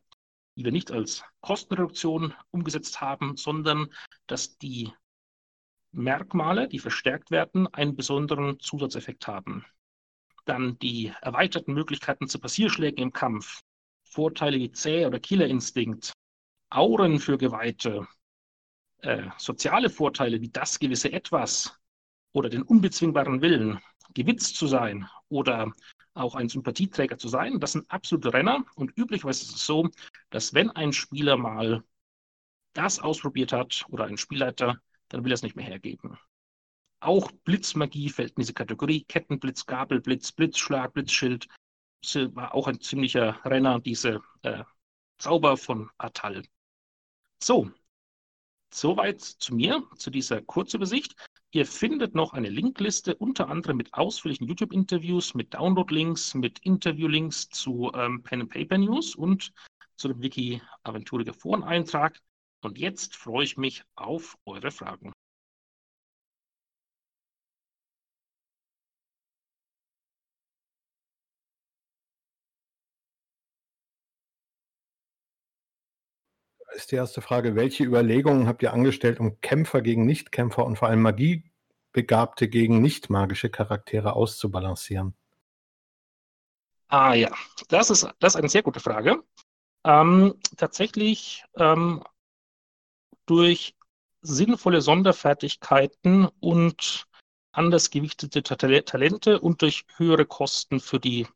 die 0.55 0.65
wir 0.65 0.71
nicht 0.71 0.91
als 0.91 1.23
Kostenreduktion 1.39 2.33
umgesetzt 2.51 3.01
haben, 3.01 3.37
sondern 3.37 3.87
dass 4.27 4.57
die 4.57 4.91
Merkmale, 5.91 6.67
die 6.67 6.79
verstärkt 6.79 7.31
werden, 7.31 7.67
einen 7.73 7.95
besonderen 7.95 8.59
Zusatzeffekt 8.59 9.27
haben. 9.27 9.65
Dann 10.45 10.79
die 10.79 11.13
erweiterten 11.21 11.73
Möglichkeiten 11.73 12.27
zu 12.27 12.39
Passierschlägen 12.39 13.03
im 13.03 13.13
Kampf, 13.13 13.61
Vorteile 14.03 14.57
wie 14.57 14.71
Zäh- 14.71 15.05
oder 15.05 15.19
Killerinstinkt, 15.19 16.13
Auren 16.69 17.19
für 17.19 17.37
Geweihte, 17.37 18.07
äh, 18.99 19.29
soziale 19.37 19.89
Vorteile 19.89 20.41
wie 20.41 20.49
das 20.49 20.79
gewisse 20.79 21.11
Etwas 21.11 21.77
oder 22.33 22.49
den 22.49 22.63
unbezwingbaren 22.63 23.41
Willen, 23.41 23.79
gewitzt 24.13 24.55
zu 24.55 24.67
sein 24.67 25.07
oder 25.29 25.71
auch 26.13 26.35
ein 26.35 26.49
Sympathieträger 26.49 27.17
zu 27.17 27.27
sein, 27.29 27.59
das 27.59 27.73
sind 27.73 27.89
absolute 27.89 28.33
Renner. 28.33 28.65
Und 28.75 28.97
üblicherweise 28.97 29.43
ist 29.43 29.55
es 29.55 29.65
so, 29.65 29.89
dass 30.29 30.53
wenn 30.53 30.69
ein 30.71 30.93
Spieler 30.93 31.37
mal 31.37 31.83
das 32.73 32.99
ausprobiert 32.99 33.53
hat 33.53 33.85
oder 33.89 34.05
ein 34.05 34.17
Spielleiter, 34.17 34.81
dann 35.11 35.23
will 35.23 35.31
er 35.31 35.35
es 35.35 35.43
nicht 35.43 35.55
mehr 35.55 35.65
hergeben. 35.65 36.17
Auch 37.01 37.31
Blitzmagie 37.43 38.09
fällt 38.09 38.31
in 38.31 38.41
diese 38.41 38.53
Kategorie. 38.53 39.03
Kettenblitz, 39.03 39.65
Gabelblitz, 39.65 40.31
Blitzschlag, 40.31 40.93
Blitzschild. 40.93 41.47
Das 42.01 42.15
war 42.35 42.53
auch 42.53 42.67
ein 42.67 42.79
ziemlicher 42.79 43.43
Renner, 43.43 43.79
diese 43.79 44.21
äh, 44.43 44.63
Zauber 45.17 45.57
von 45.57 45.89
Atal. 45.97 46.43
So, 47.43 47.71
soweit 48.73 49.21
zu 49.21 49.55
mir, 49.55 49.83
zu 49.97 50.09
dieser 50.09 50.41
Kurzübersicht. 50.41 51.15
Ihr 51.51 51.65
findet 51.65 52.15
noch 52.15 52.33
eine 52.33 52.49
Linkliste, 52.49 53.15
unter 53.15 53.49
anderem 53.49 53.77
mit 53.77 53.93
ausführlichen 53.93 54.47
YouTube-Interviews, 54.47 55.33
mit 55.33 55.53
Download-Links, 55.53 56.35
mit 56.35 56.59
Interview-Links 56.59 57.49
zu 57.49 57.91
ähm, 57.93 58.23
Pen-and-Paper-News 58.23 59.15
und 59.15 59.51
zu 59.97 60.07
dem 60.07 60.21
Wiki 60.21 60.61
Aventuriger 60.83 61.33
Foreneintrag. 61.33 62.21
Und 62.61 62.77
jetzt 62.77 63.15
freue 63.15 63.43
ich 63.43 63.57
mich 63.57 63.83
auf 63.95 64.37
eure 64.45 64.71
Fragen. 64.71 65.13
ist 76.81 76.91
die 76.91 76.95
erste 76.95 77.21
Frage. 77.21 77.55
Welche 77.55 77.83
Überlegungen 77.83 78.47
habt 78.47 78.63
ihr 78.63 78.73
angestellt, 78.73 79.19
um 79.19 79.39
Kämpfer 79.41 79.81
gegen 79.81 80.05
Nichtkämpfer 80.05 80.65
und 80.65 80.77
vor 80.77 80.87
allem 80.87 81.01
Magiebegabte 81.01 82.47
gegen 82.47 82.81
nicht-magische 82.81 83.49
Charaktere 83.49 84.13
auszubalancieren? 84.13 85.15
Ah 86.87 87.13
ja, 87.13 87.31
das 87.69 87.89
ist, 87.89 88.07
das 88.19 88.33
ist 88.33 88.39
eine 88.39 88.49
sehr 88.49 88.63
gute 88.63 88.79
Frage. 88.79 89.23
Ähm, 89.85 90.35
tatsächlich 90.57 91.45
ähm, 91.55 92.03
durch 93.25 93.75
sinnvolle 94.21 94.81
Sonderfertigkeiten 94.81 96.27
und 96.39 97.05
anders 97.51 97.89
gewichtete 97.89 98.43
Talente 98.43 99.39
und 99.39 99.61
durch 99.61 99.85
höhere 99.97 100.25
Kosten 100.25 100.79
für 100.79 100.99
die. 100.99 101.27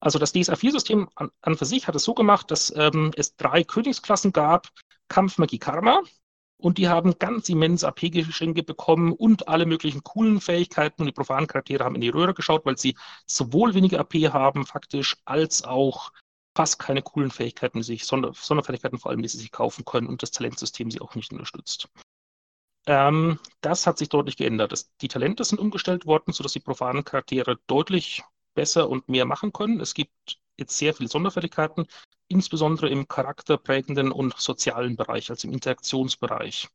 Also 0.00 0.18
das 0.18 0.32
DSA-4-System 0.34 1.08
an, 1.14 1.30
an, 1.40 1.56
für 1.56 1.64
sich 1.64 1.88
hat 1.88 1.96
es 1.96 2.04
so 2.04 2.14
gemacht, 2.14 2.50
dass 2.50 2.72
ähm, 2.76 3.12
es 3.16 3.36
drei 3.36 3.64
Königsklassen 3.64 4.32
gab, 4.32 4.68
Kampfmagie 5.08 5.58
Karma, 5.58 6.02
und 6.58 6.78
die 6.78 6.88
haben 6.88 7.18
ganz 7.18 7.48
immens 7.48 7.84
AP-Geschenke 7.84 8.62
bekommen 8.62 9.12
und 9.12 9.48
alle 9.48 9.66
möglichen 9.66 10.02
coolen 10.02 10.40
Fähigkeiten 10.40 11.02
und 11.02 11.06
die 11.06 11.12
profanen 11.12 11.46
Charaktere 11.46 11.84
haben 11.84 11.94
in 11.96 12.00
die 12.00 12.08
Röhre 12.08 12.34
geschaut, 12.34 12.64
weil 12.64 12.78
sie 12.78 12.96
sowohl 13.26 13.74
weniger 13.74 14.00
AP 14.00 14.14
haben 14.32 14.64
faktisch, 14.64 15.16
als 15.24 15.64
auch 15.64 16.12
fast 16.56 16.78
keine 16.78 17.02
coolen 17.02 17.30
Fähigkeiten, 17.30 17.82
sich, 17.82 18.04
Sonder 18.04 18.32
Sonderfertigkeiten 18.34 18.98
vor 18.98 19.10
allem, 19.10 19.22
die 19.22 19.28
sie 19.28 19.38
sich 19.38 19.52
kaufen 19.52 19.84
können 19.84 20.06
und 20.06 20.22
das 20.22 20.30
Talentsystem 20.30 20.90
sie 20.90 21.00
auch 21.00 21.14
nicht 21.14 21.30
unterstützt. 21.32 21.88
Ähm, 22.86 23.38
das 23.60 23.86
hat 23.86 23.98
sich 23.98 24.08
deutlich 24.08 24.36
geändert. 24.36 24.72
Das, 24.72 24.90
die 24.98 25.08
Talente 25.08 25.44
sind 25.44 25.58
umgestellt 25.58 26.06
worden, 26.06 26.32
sodass 26.32 26.52
die 26.52 26.60
profanen 26.60 27.04
Charaktere 27.04 27.58
deutlich 27.66 28.22
besser 28.54 28.88
und 28.88 29.08
mehr 29.08 29.26
machen 29.26 29.52
können. 29.52 29.80
Es 29.80 29.92
gibt 29.92 30.38
jetzt 30.56 30.78
sehr 30.78 30.94
viele 30.94 31.08
Sonderfertigkeiten, 31.08 31.86
insbesondere 32.28 32.88
im 32.88 33.06
charakterprägenden 33.06 34.10
und 34.10 34.38
sozialen 34.38 34.96
Bereich, 34.96 35.30
also 35.30 35.46
im 35.46 35.54
Interaktionsbereich. 35.54 36.68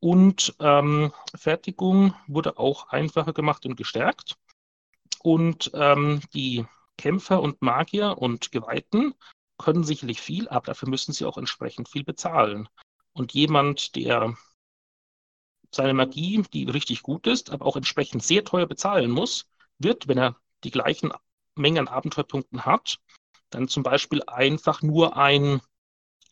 Und 0.00 0.54
ähm, 0.60 1.12
Fertigung 1.34 2.14
wurde 2.26 2.58
auch 2.58 2.88
einfacher 2.88 3.32
gemacht 3.32 3.64
und 3.64 3.76
gestärkt. 3.76 4.36
Und 5.22 5.70
ähm, 5.74 6.20
die 6.34 6.66
Kämpfer 6.96 7.40
und 7.40 7.62
Magier 7.62 8.18
und 8.18 8.52
Geweihten 8.52 9.14
können 9.58 9.84
sicherlich 9.84 10.20
viel, 10.20 10.48
aber 10.48 10.66
dafür 10.66 10.88
müssen 10.88 11.12
sie 11.12 11.24
auch 11.24 11.38
entsprechend 11.38 11.88
viel 11.88 12.04
bezahlen. 12.04 12.68
Und 13.12 13.32
jemand, 13.32 13.96
der 13.96 14.36
seine 15.70 15.94
Magie, 15.94 16.42
die 16.52 16.64
richtig 16.64 17.02
gut 17.02 17.26
ist, 17.26 17.50
aber 17.50 17.66
auch 17.66 17.76
entsprechend 17.76 18.22
sehr 18.22 18.44
teuer 18.44 18.66
bezahlen 18.66 19.10
muss, 19.10 19.46
wird, 19.78 20.08
wenn 20.08 20.18
er 20.18 20.36
die 20.64 20.70
gleichen 20.70 21.12
Mengen 21.54 21.88
an 21.88 21.94
Abenteuerpunkten 21.94 22.64
hat, 22.64 22.98
dann 23.50 23.68
zum 23.68 23.82
Beispiel 23.82 24.22
einfach 24.24 24.82
nur 24.82 25.16
ein 25.16 25.60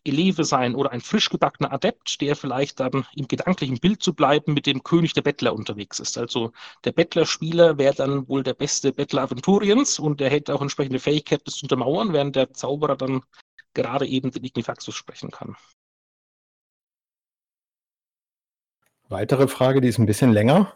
Eleve 0.05 0.45
sein 0.45 0.75
oder 0.75 0.93
ein 0.93 1.01
frisch 1.01 1.31
gebackener 1.31 1.73
Adept, 1.73 2.21
der 2.21 2.37
vielleicht 2.37 2.81
dann 2.81 3.07
im 3.15 3.29
gedanklichen 3.29 3.79
Bild 3.79 4.03
zu 4.03 4.15
bleiben 4.15 4.55
mit 4.55 4.67
dem 4.67 4.83
König 4.83 5.15
der 5.15 5.23
Bettler 5.23 5.55
unterwegs 5.55 6.01
ist. 6.01 6.19
Also 6.19 6.53
der 6.85 6.93
Bettlerspieler 6.93 7.79
wäre 7.79 7.95
dann 7.95 8.29
wohl 8.29 8.43
der 8.43 8.55
beste 8.55 8.93
Bettler 8.93 9.23
Aventuriens 9.23 9.99
und 9.99 10.21
der 10.21 10.31
hätte 10.31 10.55
auch 10.55 10.63
entsprechende 10.63 10.99
Fähigkeit, 10.99 11.43
das 11.47 11.57
zu 11.57 11.65
untermauern, 11.65 12.13
während 12.13 12.37
der 12.37 12.53
Zauberer 12.53 12.97
dann 12.97 13.23
gerade 13.73 14.07
eben 14.07 14.31
den 14.31 14.45
Ignifaxus 14.45 14.95
sprechen 14.95 15.31
kann. 15.31 15.57
Weitere 19.09 19.49
Frage, 19.49 19.81
die 19.81 19.89
ist 19.89 19.99
ein 19.99 20.07
bisschen 20.07 20.33
länger. 20.33 20.75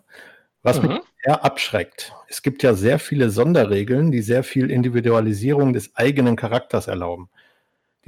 Was 0.63 0.83
mhm. 0.83 0.89
mich 0.89 1.01
eher 1.25 1.45
abschreckt. 1.45 2.13
Es 2.29 2.43
gibt 2.43 2.63
ja 2.63 2.75
sehr 2.75 2.99
viele 2.99 3.31
Sonderregeln, 3.31 4.11
die 4.11 4.23
sehr 4.23 4.43
viel 4.43 4.71
Individualisierung 4.71 5.73
des 5.73 5.95
eigenen 5.97 6.37
Charakters 6.37 6.89
erlauben. 6.89 7.31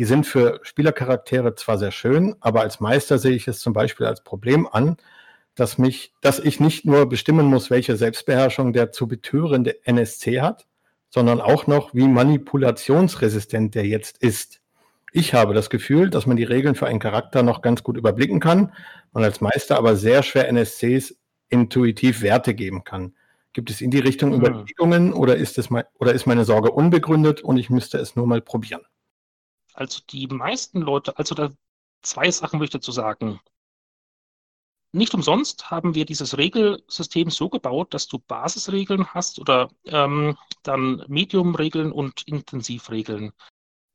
Die 0.00 0.06
sind 0.06 0.26
für 0.26 0.60
Spielercharaktere 0.62 1.56
zwar 1.56 1.76
sehr 1.76 1.90
schön, 1.90 2.34
aber 2.40 2.62
als 2.62 2.80
Meister 2.80 3.18
sehe 3.18 3.34
ich 3.34 3.46
es 3.46 3.58
zum 3.58 3.74
Beispiel 3.74 4.06
als 4.06 4.24
Problem 4.24 4.66
an, 4.66 4.96
dass 5.54 5.76
mich, 5.76 6.14
dass 6.22 6.38
ich 6.38 6.58
nicht 6.58 6.86
nur 6.86 7.06
bestimmen 7.06 7.44
muss, 7.44 7.68
welche 7.68 7.98
Selbstbeherrschung 7.98 8.72
der 8.72 8.92
zu 8.92 9.06
betörende 9.06 9.84
NSC 9.84 10.40
hat, 10.40 10.66
sondern 11.10 11.42
auch 11.42 11.66
noch, 11.66 11.92
wie 11.92 12.08
manipulationsresistent 12.08 13.74
der 13.74 13.84
jetzt 13.84 14.16
ist. 14.22 14.62
Ich 15.12 15.34
habe 15.34 15.52
das 15.52 15.68
Gefühl, 15.68 16.08
dass 16.08 16.24
man 16.24 16.38
die 16.38 16.44
Regeln 16.44 16.76
für 16.76 16.86
einen 16.86 16.98
Charakter 16.98 17.42
noch 17.42 17.60
ganz 17.60 17.82
gut 17.82 17.98
überblicken 17.98 18.40
kann, 18.40 18.72
man 19.12 19.22
als 19.22 19.42
Meister 19.42 19.76
aber 19.76 19.96
sehr 19.96 20.22
schwer 20.22 20.48
NSCs 20.48 21.14
intuitiv 21.50 22.22
Werte 22.22 22.54
geben 22.54 22.84
kann. 22.84 23.12
Gibt 23.52 23.68
es 23.68 23.82
in 23.82 23.90
die 23.90 23.98
Richtung 23.98 24.30
mhm. 24.30 24.36
Überlegungen 24.36 25.12
oder 25.12 25.36
ist, 25.36 25.58
es 25.58 25.68
mein, 25.68 25.84
oder 25.98 26.14
ist 26.14 26.24
meine 26.24 26.46
Sorge 26.46 26.70
unbegründet 26.70 27.42
und 27.42 27.58
ich 27.58 27.68
müsste 27.68 27.98
es 27.98 28.16
nur 28.16 28.26
mal 28.26 28.40
probieren? 28.40 28.80
Also 29.80 30.02
die 30.10 30.26
meisten 30.26 30.82
Leute, 30.82 31.16
also 31.16 31.34
da 31.34 31.50
zwei 32.02 32.30
Sachen 32.30 32.58
möchte 32.58 32.76
ich 32.76 32.82
dazu 32.82 32.92
sagen. 32.92 33.40
Nicht 34.92 35.14
umsonst 35.14 35.70
haben 35.70 35.94
wir 35.94 36.04
dieses 36.04 36.36
Regelsystem 36.36 37.30
so 37.30 37.48
gebaut, 37.48 37.94
dass 37.94 38.06
du 38.06 38.18
Basisregeln 38.18 39.14
hast 39.14 39.38
oder 39.38 39.70
ähm, 39.86 40.36
dann 40.64 41.02
Medium-Regeln 41.08 41.92
und 41.92 42.28
Intensivregeln. 42.28 43.32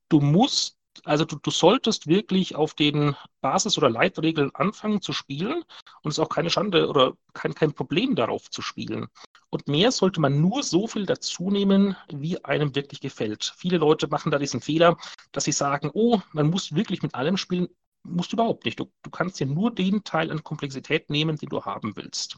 Du 0.09 0.21
musst, 0.21 0.79
also 1.03 1.23
du, 1.23 1.35
du 1.35 1.51
solltest 1.51 2.07
wirklich 2.07 2.55
auf 2.55 2.73
den 2.73 3.15
Basis- 3.41 3.77
oder 3.77 3.91
Leitregeln 3.91 4.55
anfangen 4.55 5.03
zu 5.03 5.13
spielen 5.13 5.63
und 6.01 6.09
es 6.09 6.17
ist 6.17 6.19
auch 6.19 6.29
keine 6.29 6.49
Schande 6.49 6.87
oder 6.89 7.13
kein, 7.33 7.53
kein 7.53 7.73
Problem 7.73 8.15
darauf 8.15 8.49
zu 8.49 8.63
spielen. 8.63 9.05
Und 9.55 9.69
mehr 9.69 9.93
sollte 9.93 10.19
man 10.19 10.41
nur 10.41 10.63
so 10.63 10.85
viel 10.85 11.05
dazu 11.05 11.49
nehmen, 11.49 11.95
wie 12.09 12.43
einem 12.43 12.75
wirklich 12.75 12.99
gefällt. 12.99 13.53
Viele 13.55 13.77
Leute 13.77 14.09
machen 14.09 14.29
da 14.29 14.37
diesen 14.37 14.59
Fehler, 14.59 14.97
dass 15.31 15.45
sie 15.45 15.53
sagen, 15.53 15.91
oh, 15.93 16.19
man 16.33 16.49
muss 16.49 16.75
wirklich 16.75 17.01
mit 17.03 17.15
allem 17.15 17.37
spielen. 17.37 17.69
Musst 18.03 18.33
du 18.33 18.35
überhaupt 18.35 18.65
nicht. 18.65 18.81
Du, 18.81 18.91
du 19.01 19.09
kannst 19.09 19.39
ja 19.39 19.45
nur 19.45 19.73
den 19.73 20.03
Teil 20.03 20.29
an 20.29 20.43
Komplexität 20.43 21.09
nehmen, 21.09 21.37
den 21.37 21.47
du 21.47 21.63
haben 21.63 21.95
willst. 21.95 22.37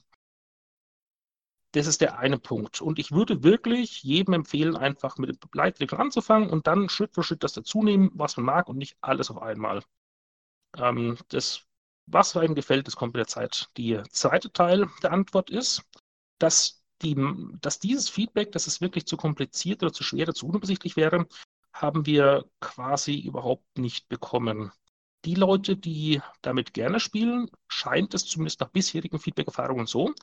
Das 1.71 1.87
ist 1.87 2.01
der 2.01 2.19
eine 2.19 2.37
Punkt. 2.37 2.81
Und 2.81 2.99
ich 2.99 3.11
würde 3.11 3.41
wirklich 3.41 4.03
jedem 4.03 4.35
empfehlen, 4.35 4.77
einfach 4.77 5.17
mit 5.17 5.31
dem 5.31 5.39
Leitregeln 5.53 5.99
anzufangen 5.99 6.51
und 6.51 6.67
dann 6.67 6.87
Schritt 6.87 7.15
für 7.15 7.23
Schritt 7.23 7.43
das 7.43 7.53
dazu 7.53 7.81
nehmen, 7.81 8.11
was 8.13 8.37
man 8.37 8.45
mag 8.45 8.69
und 8.69 8.77
nicht 8.77 8.95
alles 9.01 9.31
auf 9.31 9.41
einmal. 9.41 9.81
Ähm, 10.77 11.17
das, 11.29 11.65
was 12.05 12.37
einem 12.37 12.53
gefällt, 12.53 12.85
das 12.85 12.95
kommt 12.95 13.15
mit 13.15 13.21
der 13.21 13.27
Zeit. 13.27 13.71
Der 13.75 14.03
zweite 14.11 14.51
Teil 14.51 14.87
der 15.01 15.13
Antwort 15.13 15.49
ist, 15.49 15.81
dass 16.37 16.83
die, 17.01 17.15
dass 17.61 17.79
dieses 17.79 18.09
Feedback, 18.09 18.51
dass 18.51 18.67
es 18.67 18.81
wirklich 18.81 19.05
zu 19.05 19.17
kompliziert 19.17 19.83
oder 19.83 19.93
zu 19.93 20.03
schwer 20.03 20.23
oder 20.23 20.33
zu 20.33 20.47
unübersichtlich 20.47 20.95
wäre, 20.95 21.27
haben 21.73 22.05
wir 22.05 22.45
quasi 22.59 23.19
überhaupt 23.19 23.77
nicht 23.77 24.09
bekommen. 24.09 24.71
Die 25.25 25.35
Leute, 25.35 25.75
die 25.77 26.21
damit 26.41 26.73
gerne 26.73 26.99
spielen, 26.99 27.49
scheint 27.67 28.13
es 28.13 28.25
zumindest 28.25 28.61
nach 28.61 28.69
bisherigen 28.69 29.19
Feedback-Erfahrungen 29.19 29.87
so, 29.87 30.13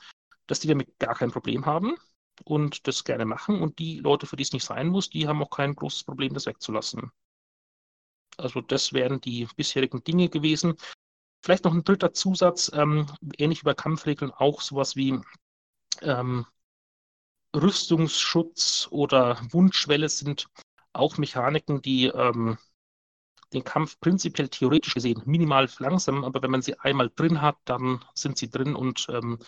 dass 0.47 0.59
die 0.59 0.67
damit 0.67 0.97
gar 0.99 1.15
kein 1.15 1.31
Problem 1.31 1.65
haben 1.65 1.95
und 2.43 2.87
das 2.87 3.03
gerne 3.03 3.25
machen. 3.25 3.61
Und 3.61 3.79
die 3.79 3.99
Leute, 3.99 4.25
für 4.25 4.35
die 4.35 4.43
es 4.43 4.53
nicht 4.53 4.65
sein 4.65 4.87
muss, 4.87 5.09
die 5.09 5.27
haben 5.27 5.41
auch 5.41 5.49
kein 5.49 5.75
großes 5.75 6.03
Problem, 6.03 6.33
das 6.33 6.45
wegzulassen. 6.45 7.11
Also 8.37 8.61
das 8.61 8.93
wären 8.93 9.21
die 9.21 9.47
bisherigen 9.55 10.03
Dinge 10.03 10.29
gewesen. 10.29 10.75
Vielleicht 11.41 11.63
noch 11.63 11.73
ein 11.73 11.83
dritter 11.83 12.11
Zusatz, 12.11 12.71
ähm, 12.73 13.05
ähnlich 13.37 13.61
wie 13.61 13.65
bei 13.65 13.73
Kampfregeln, 13.73 14.31
auch 14.31 14.61
sowas 14.61 14.95
wie 14.95 15.19
ähm, 16.01 16.45
Rüstungsschutz 17.55 18.87
oder 18.91 19.39
Wundschwelle 19.51 20.09
sind 20.09 20.47
auch 20.93 21.17
Mechaniken, 21.17 21.81
die 21.81 22.07
ähm, 22.07 22.57
den 23.53 23.63
Kampf 23.63 23.99
prinzipiell 23.99 24.49
theoretisch 24.49 24.93
gesehen 24.93 25.21
minimal 25.25 25.69
langsam, 25.79 26.23
aber 26.23 26.41
wenn 26.41 26.51
man 26.51 26.61
sie 26.61 26.77
einmal 26.79 27.09
drin 27.15 27.41
hat, 27.41 27.57
dann 27.65 28.03
sind 28.13 28.37
sie 28.37 28.49
drin 28.49 28.75
und 28.75 29.07
ähm, 29.09 29.39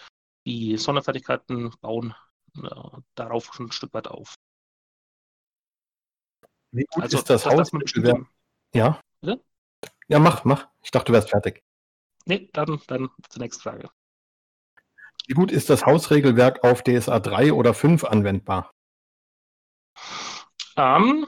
die 0.46 0.78
Sonderfertigkeiten 0.78 1.74
bauen 1.82 2.16
äh, 2.56 2.70
darauf 3.16 3.54
schon 3.54 3.68
ein 3.68 3.72
Stück 3.72 3.94
weit 3.94 4.08
auf. 4.08 4.36
Wie 6.72 6.86
gut 6.86 7.04
also, 7.04 7.18
ist 7.18 7.30
das, 7.30 7.44
das 7.44 7.54
Haus? 7.54 7.70
Dem... 7.72 8.28
Ja. 8.74 9.02
Bitte? 9.22 9.44
Ja, 10.08 10.20
mach, 10.20 10.44
mach. 10.46 10.68
Ich 10.84 10.92
dachte, 10.92 11.08
du 11.08 11.14
wärst 11.14 11.30
fertig. 11.30 11.64
Nee, 12.26 12.50
dann, 12.54 12.82
dann 12.88 13.10
zur 13.30 13.42
nächsten 13.42 13.62
Frage. 13.62 13.90
Wie 15.28 15.34
gut 15.34 15.52
ist 15.52 15.70
das 15.70 15.86
Hausregelwerk 15.86 16.64
auf 16.64 16.84
DSA 16.84 17.20
3 17.20 17.52
oder 17.52 17.74
5 17.74 18.06
anwendbar? 18.06 18.72
Ähm, 20.78 21.28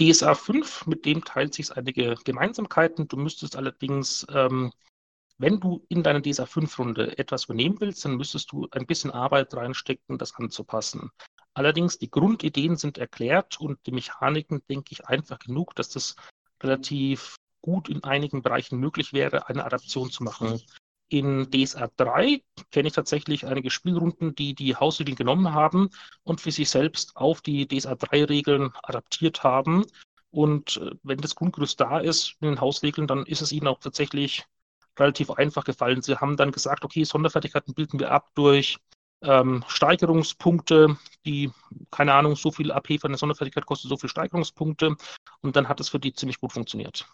DSA 0.00 0.36
5, 0.36 0.86
mit 0.86 1.04
dem 1.04 1.24
teilt 1.24 1.54
sich 1.54 1.76
einige 1.76 2.14
Gemeinsamkeiten. 2.24 3.08
Du 3.08 3.16
müsstest 3.16 3.56
allerdings, 3.56 4.24
ähm, 4.32 4.72
wenn 5.38 5.58
du 5.58 5.84
in 5.88 6.04
deiner 6.04 6.22
DSA 6.22 6.44
5-Runde 6.44 7.18
etwas 7.18 7.46
übernehmen 7.46 7.80
willst, 7.80 8.04
dann 8.04 8.16
müsstest 8.16 8.52
du 8.52 8.68
ein 8.70 8.86
bisschen 8.86 9.10
Arbeit 9.10 9.52
reinstecken, 9.54 10.16
das 10.16 10.36
anzupassen. 10.36 11.10
Allerdings, 11.54 11.98
die 11.98 12.10
Grundideen 12.10 12.76
sind 12.76 12.98
erklärt 12.98 13.60
und 13.60 13.84
die 13.86 13.92
Mechaniken, 13.92 14.62
denke 14.70 14.92
ich, 14.92 15.06
einfach 15.06 15.40
genug, 15.40 15.74
dass 15.74 15.88
das 15.88 16.14
relativ 16.62 17.34
gut 17.62 17.88
in 17.88 18.04
einigen 18.04 18.42
Bereichen 18.42 18.78
möglich 18.78 19.12
wäre, 19.12 19.48
eine 19.48 19.64
Adaption 19.64 20.12
zu 20.12 20.22
machen. 20.22 20.62
In 21.08 21.50
DSA 21.50 21.88
3 21.96 22.42
kenne 22.70 22.88
ich 22.88 22.94
tatsächlich 22.94 23.46
einige 23.46 23.70
Spielrunden, 23.70 24.34
die 24.34 24.54
die 24.54 24.76
Hausregeln 24.76 25.16
genommen 25.16 25.54
haben 25.54 25.90
und 26.22 26.40
für 26.40 26.50
sich 26.50 26.68
selbst 26.68 27.16
auf 27.16 27.40
die 27.40 27.66
DSA 27.66 27.94
3 27.94 28.24
Regeln 28.24 28.70
adaptiert 28.82 29.42
haben. 29.42 29.84
Und 30.30 30.76
äh, 30.76 30.90
wenn 31.02 31.18
das 31.18 31.34
Grundgerüst 31.34 31.80
da 31.80 31.98
ist 32.00 32.36
in 32.40 32.48
den 32.48 32.60
Hausregeln, 32.60 33.06
dann 33.06 33.24
ist 33.24 33.40
es 33.40 33.52
ihnen 33.52 33.68
auch 33.68 33.80
tatsächlich 33.80 34.44
relativ 34.98 35.30
einfach 35.30 35.64
gefallen. 35.64 36.02
Sie 36.02 36.16
haben 36.16 36.36
dann 36.36 36.52
gesagt, 36.52 36.84
okay, 36.84 37.04
Sonderfertigkeiten 37.04 37.74
bilden 37.74 37.98
wir 38.00 38.10
ab 38.10 38.30
durch 38.34 38.78
ähm, 39.22 39.64
Steigerungspunkte, 39.66 40.96
die, 41.24 41.50
keine 41.90 42.14
Ahnung, 42.14 42.36
so 42.36 42.50
viel 42.50 42.70
AP 42.70 43.00
von 43.00 43.10
der 43.10 43.18
Sonderfertigkeit 43.18 43.66
kostet 43.66 43.88
so 43.88 43.96
viel 43.96 44.10
Steigerungspunkte. 44.10 44.96
Und 45.40 45.56
dann 45.56 45.68
hat 45.68 45.80
es 45.80 45.88
für 45.88 45.98
die 45.98 46.12
ziemlich 46.12 46.40
gut 46.40 46.52
funktioniert. 46.52 47.06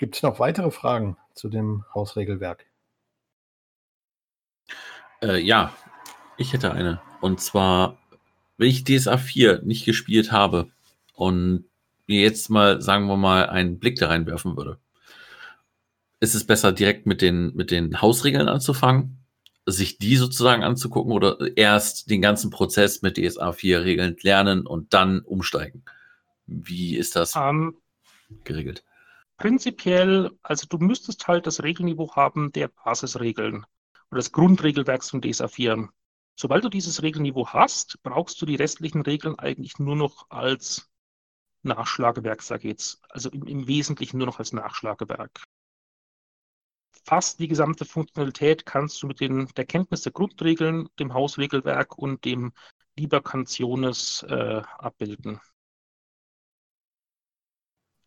Gibt 0.00 0.16
es 0.16 0.22
noch 0.22 0.38
weitere 0.38 0.70
Fragen 0.70 1.18
zu 1.34 1.50
dem 1.50 1.84
Hausregelwerk? 1.94 2.64
Äh, 5.20 5.42
ja, 5.42 5.74
ich 6.38 6.54
hätte 6.54 6.72
eine. 6.72 7.02
Und 7.20 7.42
zwar, 7.42 7.98
wenn 8.56 8.68
ich 8.68 8.84
DSA 8.84 9.18
4 9.18 9.60
nicht 9.60 9.84
gespielt 9.84 10.32
habe 10.32 10.70
und 11.12 11.66
mir 12.06 12.22
jetzt 12.22 12.48
mal, 12.48 12.80
sagen 12.80 13.08
wir 13.08 13.18
mal, 13.18 13.50
einen 13.50 13.78
Blick 13.78 13.96
da 13.96 14.06
reinwerfen 14.06 14.56
würde, 14.56 14.78
ist 16.18 16.34
es 16.34 16.46
besser, 16.46 16.72
direkt 16.72 17.04
mit 17.04 17.20
den, 17.20 17.54
mit 17.54 17.70
den 17.70 18.00
Hausregeln 18.00 18.48
anzufangen? 18.48 19.18
sich 19.66 19.98
die 19.98 20.16
sozusagen 20.16 20.64
anzugucken 20.64 21.12
oder 21.12 21.36
erst 21.54 22.10
den 22.10 22.22
ganzen 22.22 22.50
Prozess 22.50 23.02
mit 23.02 23.18
DSA 23.18 23.52
4 23.52 23.84
Regeln 23.84 24.16
lernen 24.22 24.66
und 24.66 24.94
dann 24.94 25.20
umsteigen? 25.20 25.84
Wie 26.46 26.96
ist 26.96 27.14
das 27.14 27.36
um, 27.36 27.42
ähm, 27.42 27.76
geregelt? 28.42 28.82
Prinzipiell, 29.40 30.30
also 30.42 30.66
du 30.68 30.78
müsstest 30.78 31.26
halt 31.26 31.46
das 31.46 31.62
Regelniveau 31.62 32.14
haben 32.14 32.52
der 32.52 32.68
Basisregeln 32.68 33.66
oder 34.10 34.18
des 34.18 34.32
Grundregelwerks 34.32 35.10
von 35.10 35.20
DSA 35.22 35.48
4. 35.48 35.88
Sobald 36.36 36.64
du 36.64 36.68
dieses 36.68 37.02
Regelniveau 37.02 37.48
hast, 37.48 38.02
brauchst 38.02 38.40
du 38.40 38.46
die 38.46 38.56
restlichen 38.56 39.02
Regeln 39.02 39.38
eigentlich 39.38 39.78
nur 39.78 39.96
noch 39.96 40.30
als 40.30 40.90
Nachschlagewerk, 41.62 42.42
sage 42.42 42.68
ich 42.68 42.72
jetzt. 42.72 43.02
Also 43.08 43.30
im, 43.30 43.46
im 43.46 43.66
Wesentlichen 43.66 44.18
nur 44.18 44.26
noch 44.26 44.38
als 44.38 44.52
Nachschlagewerk 44.52 45.42
fast 47.04 47.40
die 47.40 47.48
gesamte 47.48 47.84
Funktionalität 47.84 48.66
kannst 48.66 49.02
du 49.02 49.06
mit 49.06 49.20
den, 49.20 49.46
der 49.56 49.64
Kenntnis 49.64 50.02
der 50.02 50.12
Grundregeln, 50.12 50.88
dem 50.98 51.14
Hausregelwerk 51.14 51.98
und 51.98 52.24
dem 52.24 52.52
Liber 52.96 53.20
Canciones 53.20 54.24
äh, 54.28 54.62
abbilden. 54.78 55.40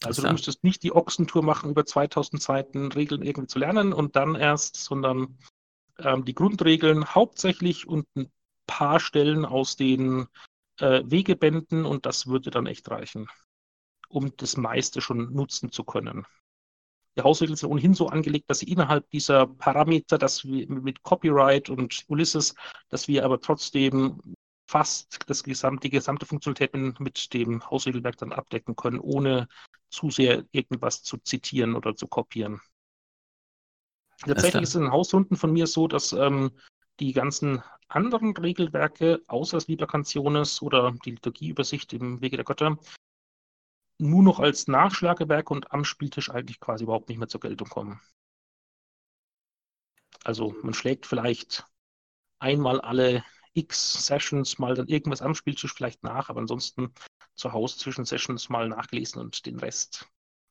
Also 0.05 0.21
du 0.21 0.31
müsstest 0.31 0.63
nicht 0.63 0.83
die 0.83 0.93
Ochsentour 0.93 1.43
machen, 1.43 1.69
über 1.69 1.85
2000 1.85 2.41
Seiten 2.41 2.91
Regeln 2.91 3.21
irgendwie 3.21 3.47
zu 3.47 3.59
lernen 3.59 3.93
und 3.93 4.15
dann 4.15 4.35
erst, 4.35 4.75
sondern 4.75 5.37
ähm, 5.99 6.25
die 6.25 6.33
Grundregeln 6.33 7.13
hauptsächlich 7.13 7.87
und 7.87 8.05
ein 8.15 8.31
paar 8.67 8.99
Stellen 8.99 9.45
aus 9.45 9.75
den 9.75 10.27
äh, 10.79 11.03
Wegebänden 11.05 11.85
und 11.85 12.05
das 12.05 12.27
würde 12.27 12.51
dann 12.51 12.65
echt 12.65 12.89
reichen, 12.89 13.27
um 14.09 14.35
das 14.37 14.57
meiste 14.57 15.01
schon 15.01 15.33
nutzen 15.33 15.71
zu 15.71 15.83
können. 15.83 16.25
Die 17.15 17.21
Hausregeln 17.21 17.55
sind 17.55 17.69
ohnehin 17.69 17.93
so 17.93 18.07
angelegt, 18.07 18.49
dass 18.49 18.59
sie 18.59 18.71
innerhalb 18.71 19.07
dieser 19.11 19.45
Parameter, 19.45 20.17
dass 20.17 20.45
wir 20.45 20.67
mit 20.67 21.03
Copyright 21.03 21.69
und 21.69 22.03
Ulysses, 22.07 22.55
dass 22.89 23.07
wir 23.07 23.23
aber 23.23 23.39
trotzdem 23.39 24.19
fast 24.65 25.29
das 25.29 25.43
gesamte, 25.43 25.87
die 25.87 25.91
gesamte 25.91 26.25
Funktionalität 26.25 26.99
mit 26.99 27.33
dem 27.33 27.69
Hausregelwerk 27.69 28.17
dann 28.17 28.33
abdecken 28.33 28.75
können, 28.75 28.99
ohne 28.99 29.47
zu 29.93 30.09
sehr 30.09 30.43
irgendwas 30.51 31.03
zu 31.03 31.17
zitieren 31.17 31.75
oder 31.75 31.95
zu 31.95 32.07
kopieren. 32.07 32.59
Tatsächlich 34.25 34.63
ist 34.63 34.69
es 34.69 34.81
in 34.81 34.91
Hausrunden 34.91 35.37
von 35.37 35.53
mir 35.53 35.67
so, 35.67 35.87
dass 35.87 36.13
ähm, 36.13 36.51
die 36.99 37.13
ganzen 37.13 37.61
anderen 37.87 38.35
Regelwerke, 38.35 39.21
außer 39.27 39.57
das 39.57 39.67
Liber 39.67 39.85
Canciones 39.85 40.61
oder 40.61 40.93
die 41.05 41.11
Liturgieübersicht 41.11 41.93
im 41.93 42.21
Wege 42.21 42.37
der 42.37 42.45
Götter, 42.45 42.77
nur 43.99 44.23
noch 44.23 44.39
als 44.39 44.67
Nachschlagewerk 44.67 45.51
und 45.51 45.71
am 45.71 45.85
Spieltisch 45.85 46.31
eigentlich 46.31 46.59
quasi 46.59 46.85
überhaupt 46.85 47.09
nicht 47.09 47.19
mehr 47.19 47.27
zur 47.27 47.41
Geltung 47.41 47.69
kommen. 47.69 48.01
Also 50.23 50.55
man 50.63 50.73
schlägt 50.73 51.05
vielleicht 51.05 51.65
einmal 52.39 52.81
alle 52.81 53.23
x 53.53 54.05
Sessions 54.05 54.57
mal 54.57 54.73
dann 54.73 54.87
irgendwas 54.87 55.21
am 55.21 55.35
Spieltisch 55.35 55.73
vielleicht 55.73 56.01
nach, 56.03 56.29
aber 56.29 56.39
ansonsten 56.39 56.91
zu 57.35 57.53
Hause 57.53 57.77
zwischen 57.77 58.05
Sessions 58.05 58.49
mal 58.49 58.69
nachgelesen 58.69 59.21
und 59.21 59.45
den 59.45 59.59
Rest 59.59 60.07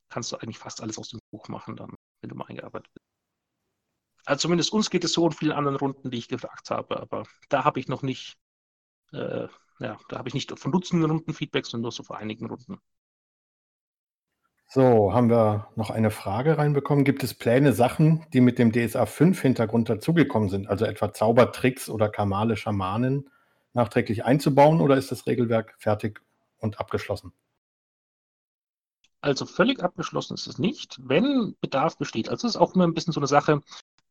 kannst 0.09 0.33
du 0.33 0.37
eigentlich 0.37 0.59
fast 0.59 0.83
alles 0.83 0.99
aus 0.99 1.11
dem 1.11 1.21
Buch 1.31 1.49
machen 1.49 1.77
dann, 1.77 1.95
wenn 2.21 2.31
du 2.31 2.37
mal 2.37 2.47
eingearbeitet 2.47 2.93
bist. 2.93 3.07
Also 4.25 4.43
zumindest 4.43 4.73
uns 4.73 4.91
geht 4.91 5.05
es 5.05 5.13
so 5.13 5.27
in 5.27 5.33
vielen 5.33 5.53
anderen 5.53 5.77
Runden, 5.77 6.11
die 6.11 6.19
ich 6.19 6.29
gefragt 6.29 6.71
habe, 6.71 7.01
aber 7.01 7.25
da 7.49 7.65
habe 7.65 7.81
ich 7.81 7.89
noch 7.89 8.03
nicht, 8.03 8.37
äh, 9.13 9.49
ja, 9.81 9.99
da 10.09 10.19
habe 10.19 10.29
ich 10.29 10.35
nicht 10.35 10.57
von 10.59 10.71
Dutzenden 10.71 11.11
Runden 11.11 11.35
Feedback, 11.35 11.67
sondern 11.67 11.83
nur 11.83 11.93
so 11.93 12.03
vor 12.03 12.19
einigen 12.19 12.47
Runden. 12.47 12.79
So, 14.75 15.13
haben 15.13 15.29
wir 15.29 15.69
noch 15.77 15.91
eine 15.91 16.11
Frage 16.11 16.57
reinbekommen. 16.57 17.05
Gibt 17.05 17.23
es 17.23 17.35
Pläne, 17.35 17.75
Sachen, 17.75 18.25
die 18.33 18.41
mit 18.41 18.59
dem 18.59 18.73
DSA 18.73 19.05
5 19.05 19.39
Hintergrund 19.43 19.91
dazugekommen 19.91 20.49
sind, 20.49 20.67
also 20.67 20.87
etwa 20.87 21.13
Zaubertricks 21.13 21.91
oder 21.91 22.09
kamale 22.09 22.57
Schamanen, 22.57 23.29
nachträglich 23.75 24.25
einzubauen 24.25 24.81
oder 24.81 24.97
ist 24.97 25.11
das 25.11 25.27
Regelwerk 25.27 25.75
fertig 25.79 26.23
und 26.63 26.81
abgeschlossen? 26.81 27.33
Also 29.21 29.47
völlig 29.47 29.83
abgeschlossen 29.83 30.35
ist 30.35 30.47
es 30.47 30.59
nicht, 30.59 30.99
wenn 31.03 31.55
Bedarf 31.61 31.97
besteht. 31.97 32.29
Also 32.29 32.49
es 32.49 32.55
ist 32.55 32.61
auch 32.61 32.75
immer 32.75 32.85
ein 32.85 32.95
bisschen 32.95 33.13
so 33.13 33.21
eine 33.21 33.29
Sache. 33.29 33.61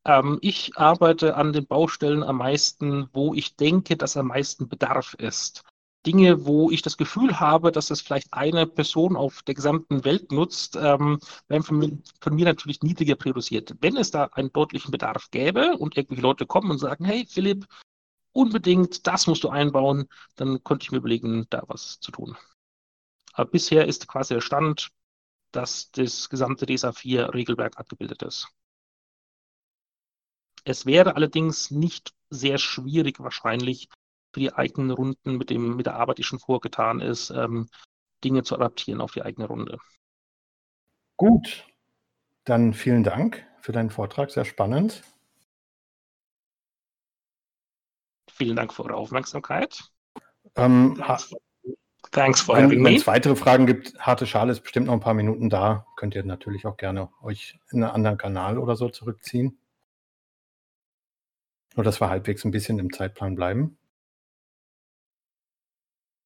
Ähm, 0.05 0.39
ich 0.41 0.77
arbeite 0.77 1.35
an 1.35 1.51
den 1.53 1.67
Baustellen 1.67 2.23
am 2.23 2.37
meisten, 2.37 3.09
wo 3.13 3.33
ich 3.33 3.55
denke, 3.55 3.97
dass 3.97 4.15
am 4.15 4.27
meisten 4.27 4.69
Bedarf 4.69 5.13
ist. 5.15 5.63
Dinge, 6.05 6.45
wo 6.45 6.71
ich 6.71 6.81
das 6.81 6.97
Gefühl 6.97 7.39
habe, 7.39 7.71
dass 7.71 7.91
es 7.91 8.01
vielleicht 8.01 8.33
eine 8.33 8.65
Person 8.65 9.15
auf 9.15 9.43
der 9.43 9.53
gesamten 9.53 10.03
Welt 10.03 10.31
nutzt, 10.31 10.75
ähm, 10.75 11.19
werden 11.47 11.63
von 11.63 11.77
mir, 11.77 11.97
von 12.21 12.33
mir 12.33 12.45
natürlich 12.45 12.81
niedriger 12.81 13.15
priorisiert. 13.15 13.75
Wenn 13.81 13.97
es 13.97 14.09
da 14.09 14.29
einen 14.33 14.51
deutlichen 14.51 14.91
Bedarf 14.91 15.29
gäbe 15.29 15.77
und 15.77 15.97
irgendwelche 15.97 16.23
Leute 16.23 16.45
kommen 16.47 16.71
und 16.71 16.79
sagen, 16.79 17.05
hey 17.05 17.25
Philipp, 17.29 17.67
unbedingt, 18.33 19.07
das 19.07 19.27
musst 19.27 19.43
du 19.43 19.49
einbauen, 19.49 20.07
dann 20.35 20.63
könnte 20.63 20.83
ich 20.83 20.91
mir 20.91 20.97
überlegen, 20.97 21.47
da 21.49 21.63
was 21.67 21.99
zu 21.99 22.11
tun. 22.11 22.37
Aber 23.33 23.49
bisher 23.49 23.87
ist 23.87 24.07
quasi 24.07 24.33
der 24.33 24.41
Stand, 24.41 24.89
dass 25.51 25.91
das 25.91 26.29
gesamte 26.29 26.65
DSA 26.65 26.91
4 26.91 27.33
Regelwerk 27.33 27.77
abgebildet 27.77 28.23
ist. 28.23 28.47
Es 30.63 30.85
wäre 30.85 31.15
allerdings 31.15 31.71
nicht 31.71 32.13
sehr 32.29 32.57
schwierig 32.57 33.19
wahrscheinlich, 33.19 33.89
für 34.33 34.39
die 34.39 34.53
eigenen 34.53 34.91
Runden 34.91 35.37
mit, 35.37 35.49
dem, 35.49 35.75
mit 35.75 35.85
der 35.85 35.95
Arbeit, 35.95 36.17
die 36.17 36.23
schon 36.23 36.39
vorgetan 36.39 37.01
ist, 37.01 37.31
ähm, 37.31 37.67
Dinge 38.23 38.43
zu 38.43 38.55
adaptieren 38.55 39.01
auf 39.01 39.11
die 39.11 39.23
eigene 39.23 39.47
Runde. 39.47 39.77
Gut, 41.17 41.67
dann 42.45 42.73
vielen 42.73 43.03
Dank 43.03 43.45
für 43.59 43.71
deinen 43.71 43.89
Vortrag, 43.89 44.31
sehr 44.31 44.45
spannend. 44.45 45.03
Vielen 48.41 48.55
Dank 48.55 48.73
für 48.73 48.85
eure 48.85 48.95
Aufmerksamkeit. 48.95 49.83
Ähm, 50.55 50.99
Thanks 52.09 52.41
for 52.41 52.57
having. 52.57 52.83
Wenn 52.83 52.95
es 52.95 53.05
weitere 53.05 53.35
Fragen 53.35 53.67
gibt, 53.67 53.93
harte 53.99 54.25
Schale 54.25 54.51
ist 54.51 54.61
bestimmt 54.61 54.87
noch 54.87 54.93
ein 54.93 54.99
paar 54.99 55.13
Minuten 55.13 55.47
da. 55.47 55.85
Könnt 55.95 56.15
ihr 56.15 56.23
natürlich 56.23 56.65
auch 56.65 56.75
gerne 56.75 57.09
euch 57.21 57.59
in 57.69 57.83
einen 57.83 57.93
anderen 57.93 58.17
Kanal 58.17 58.57
oder 58.57 58.75
so 58.75 58.89
zurückziehen. 58.89 59.59
Nur 61.75 61.83
dass 61.83 62.01
wir 62.01 62.09
halbwegs 62.09 62.43
ein 62.43 62.49
bisschen 62.49 62.79
im 62.79 62.91
Zeitplan 62.91 63.35
bleiben. 63.35 63.77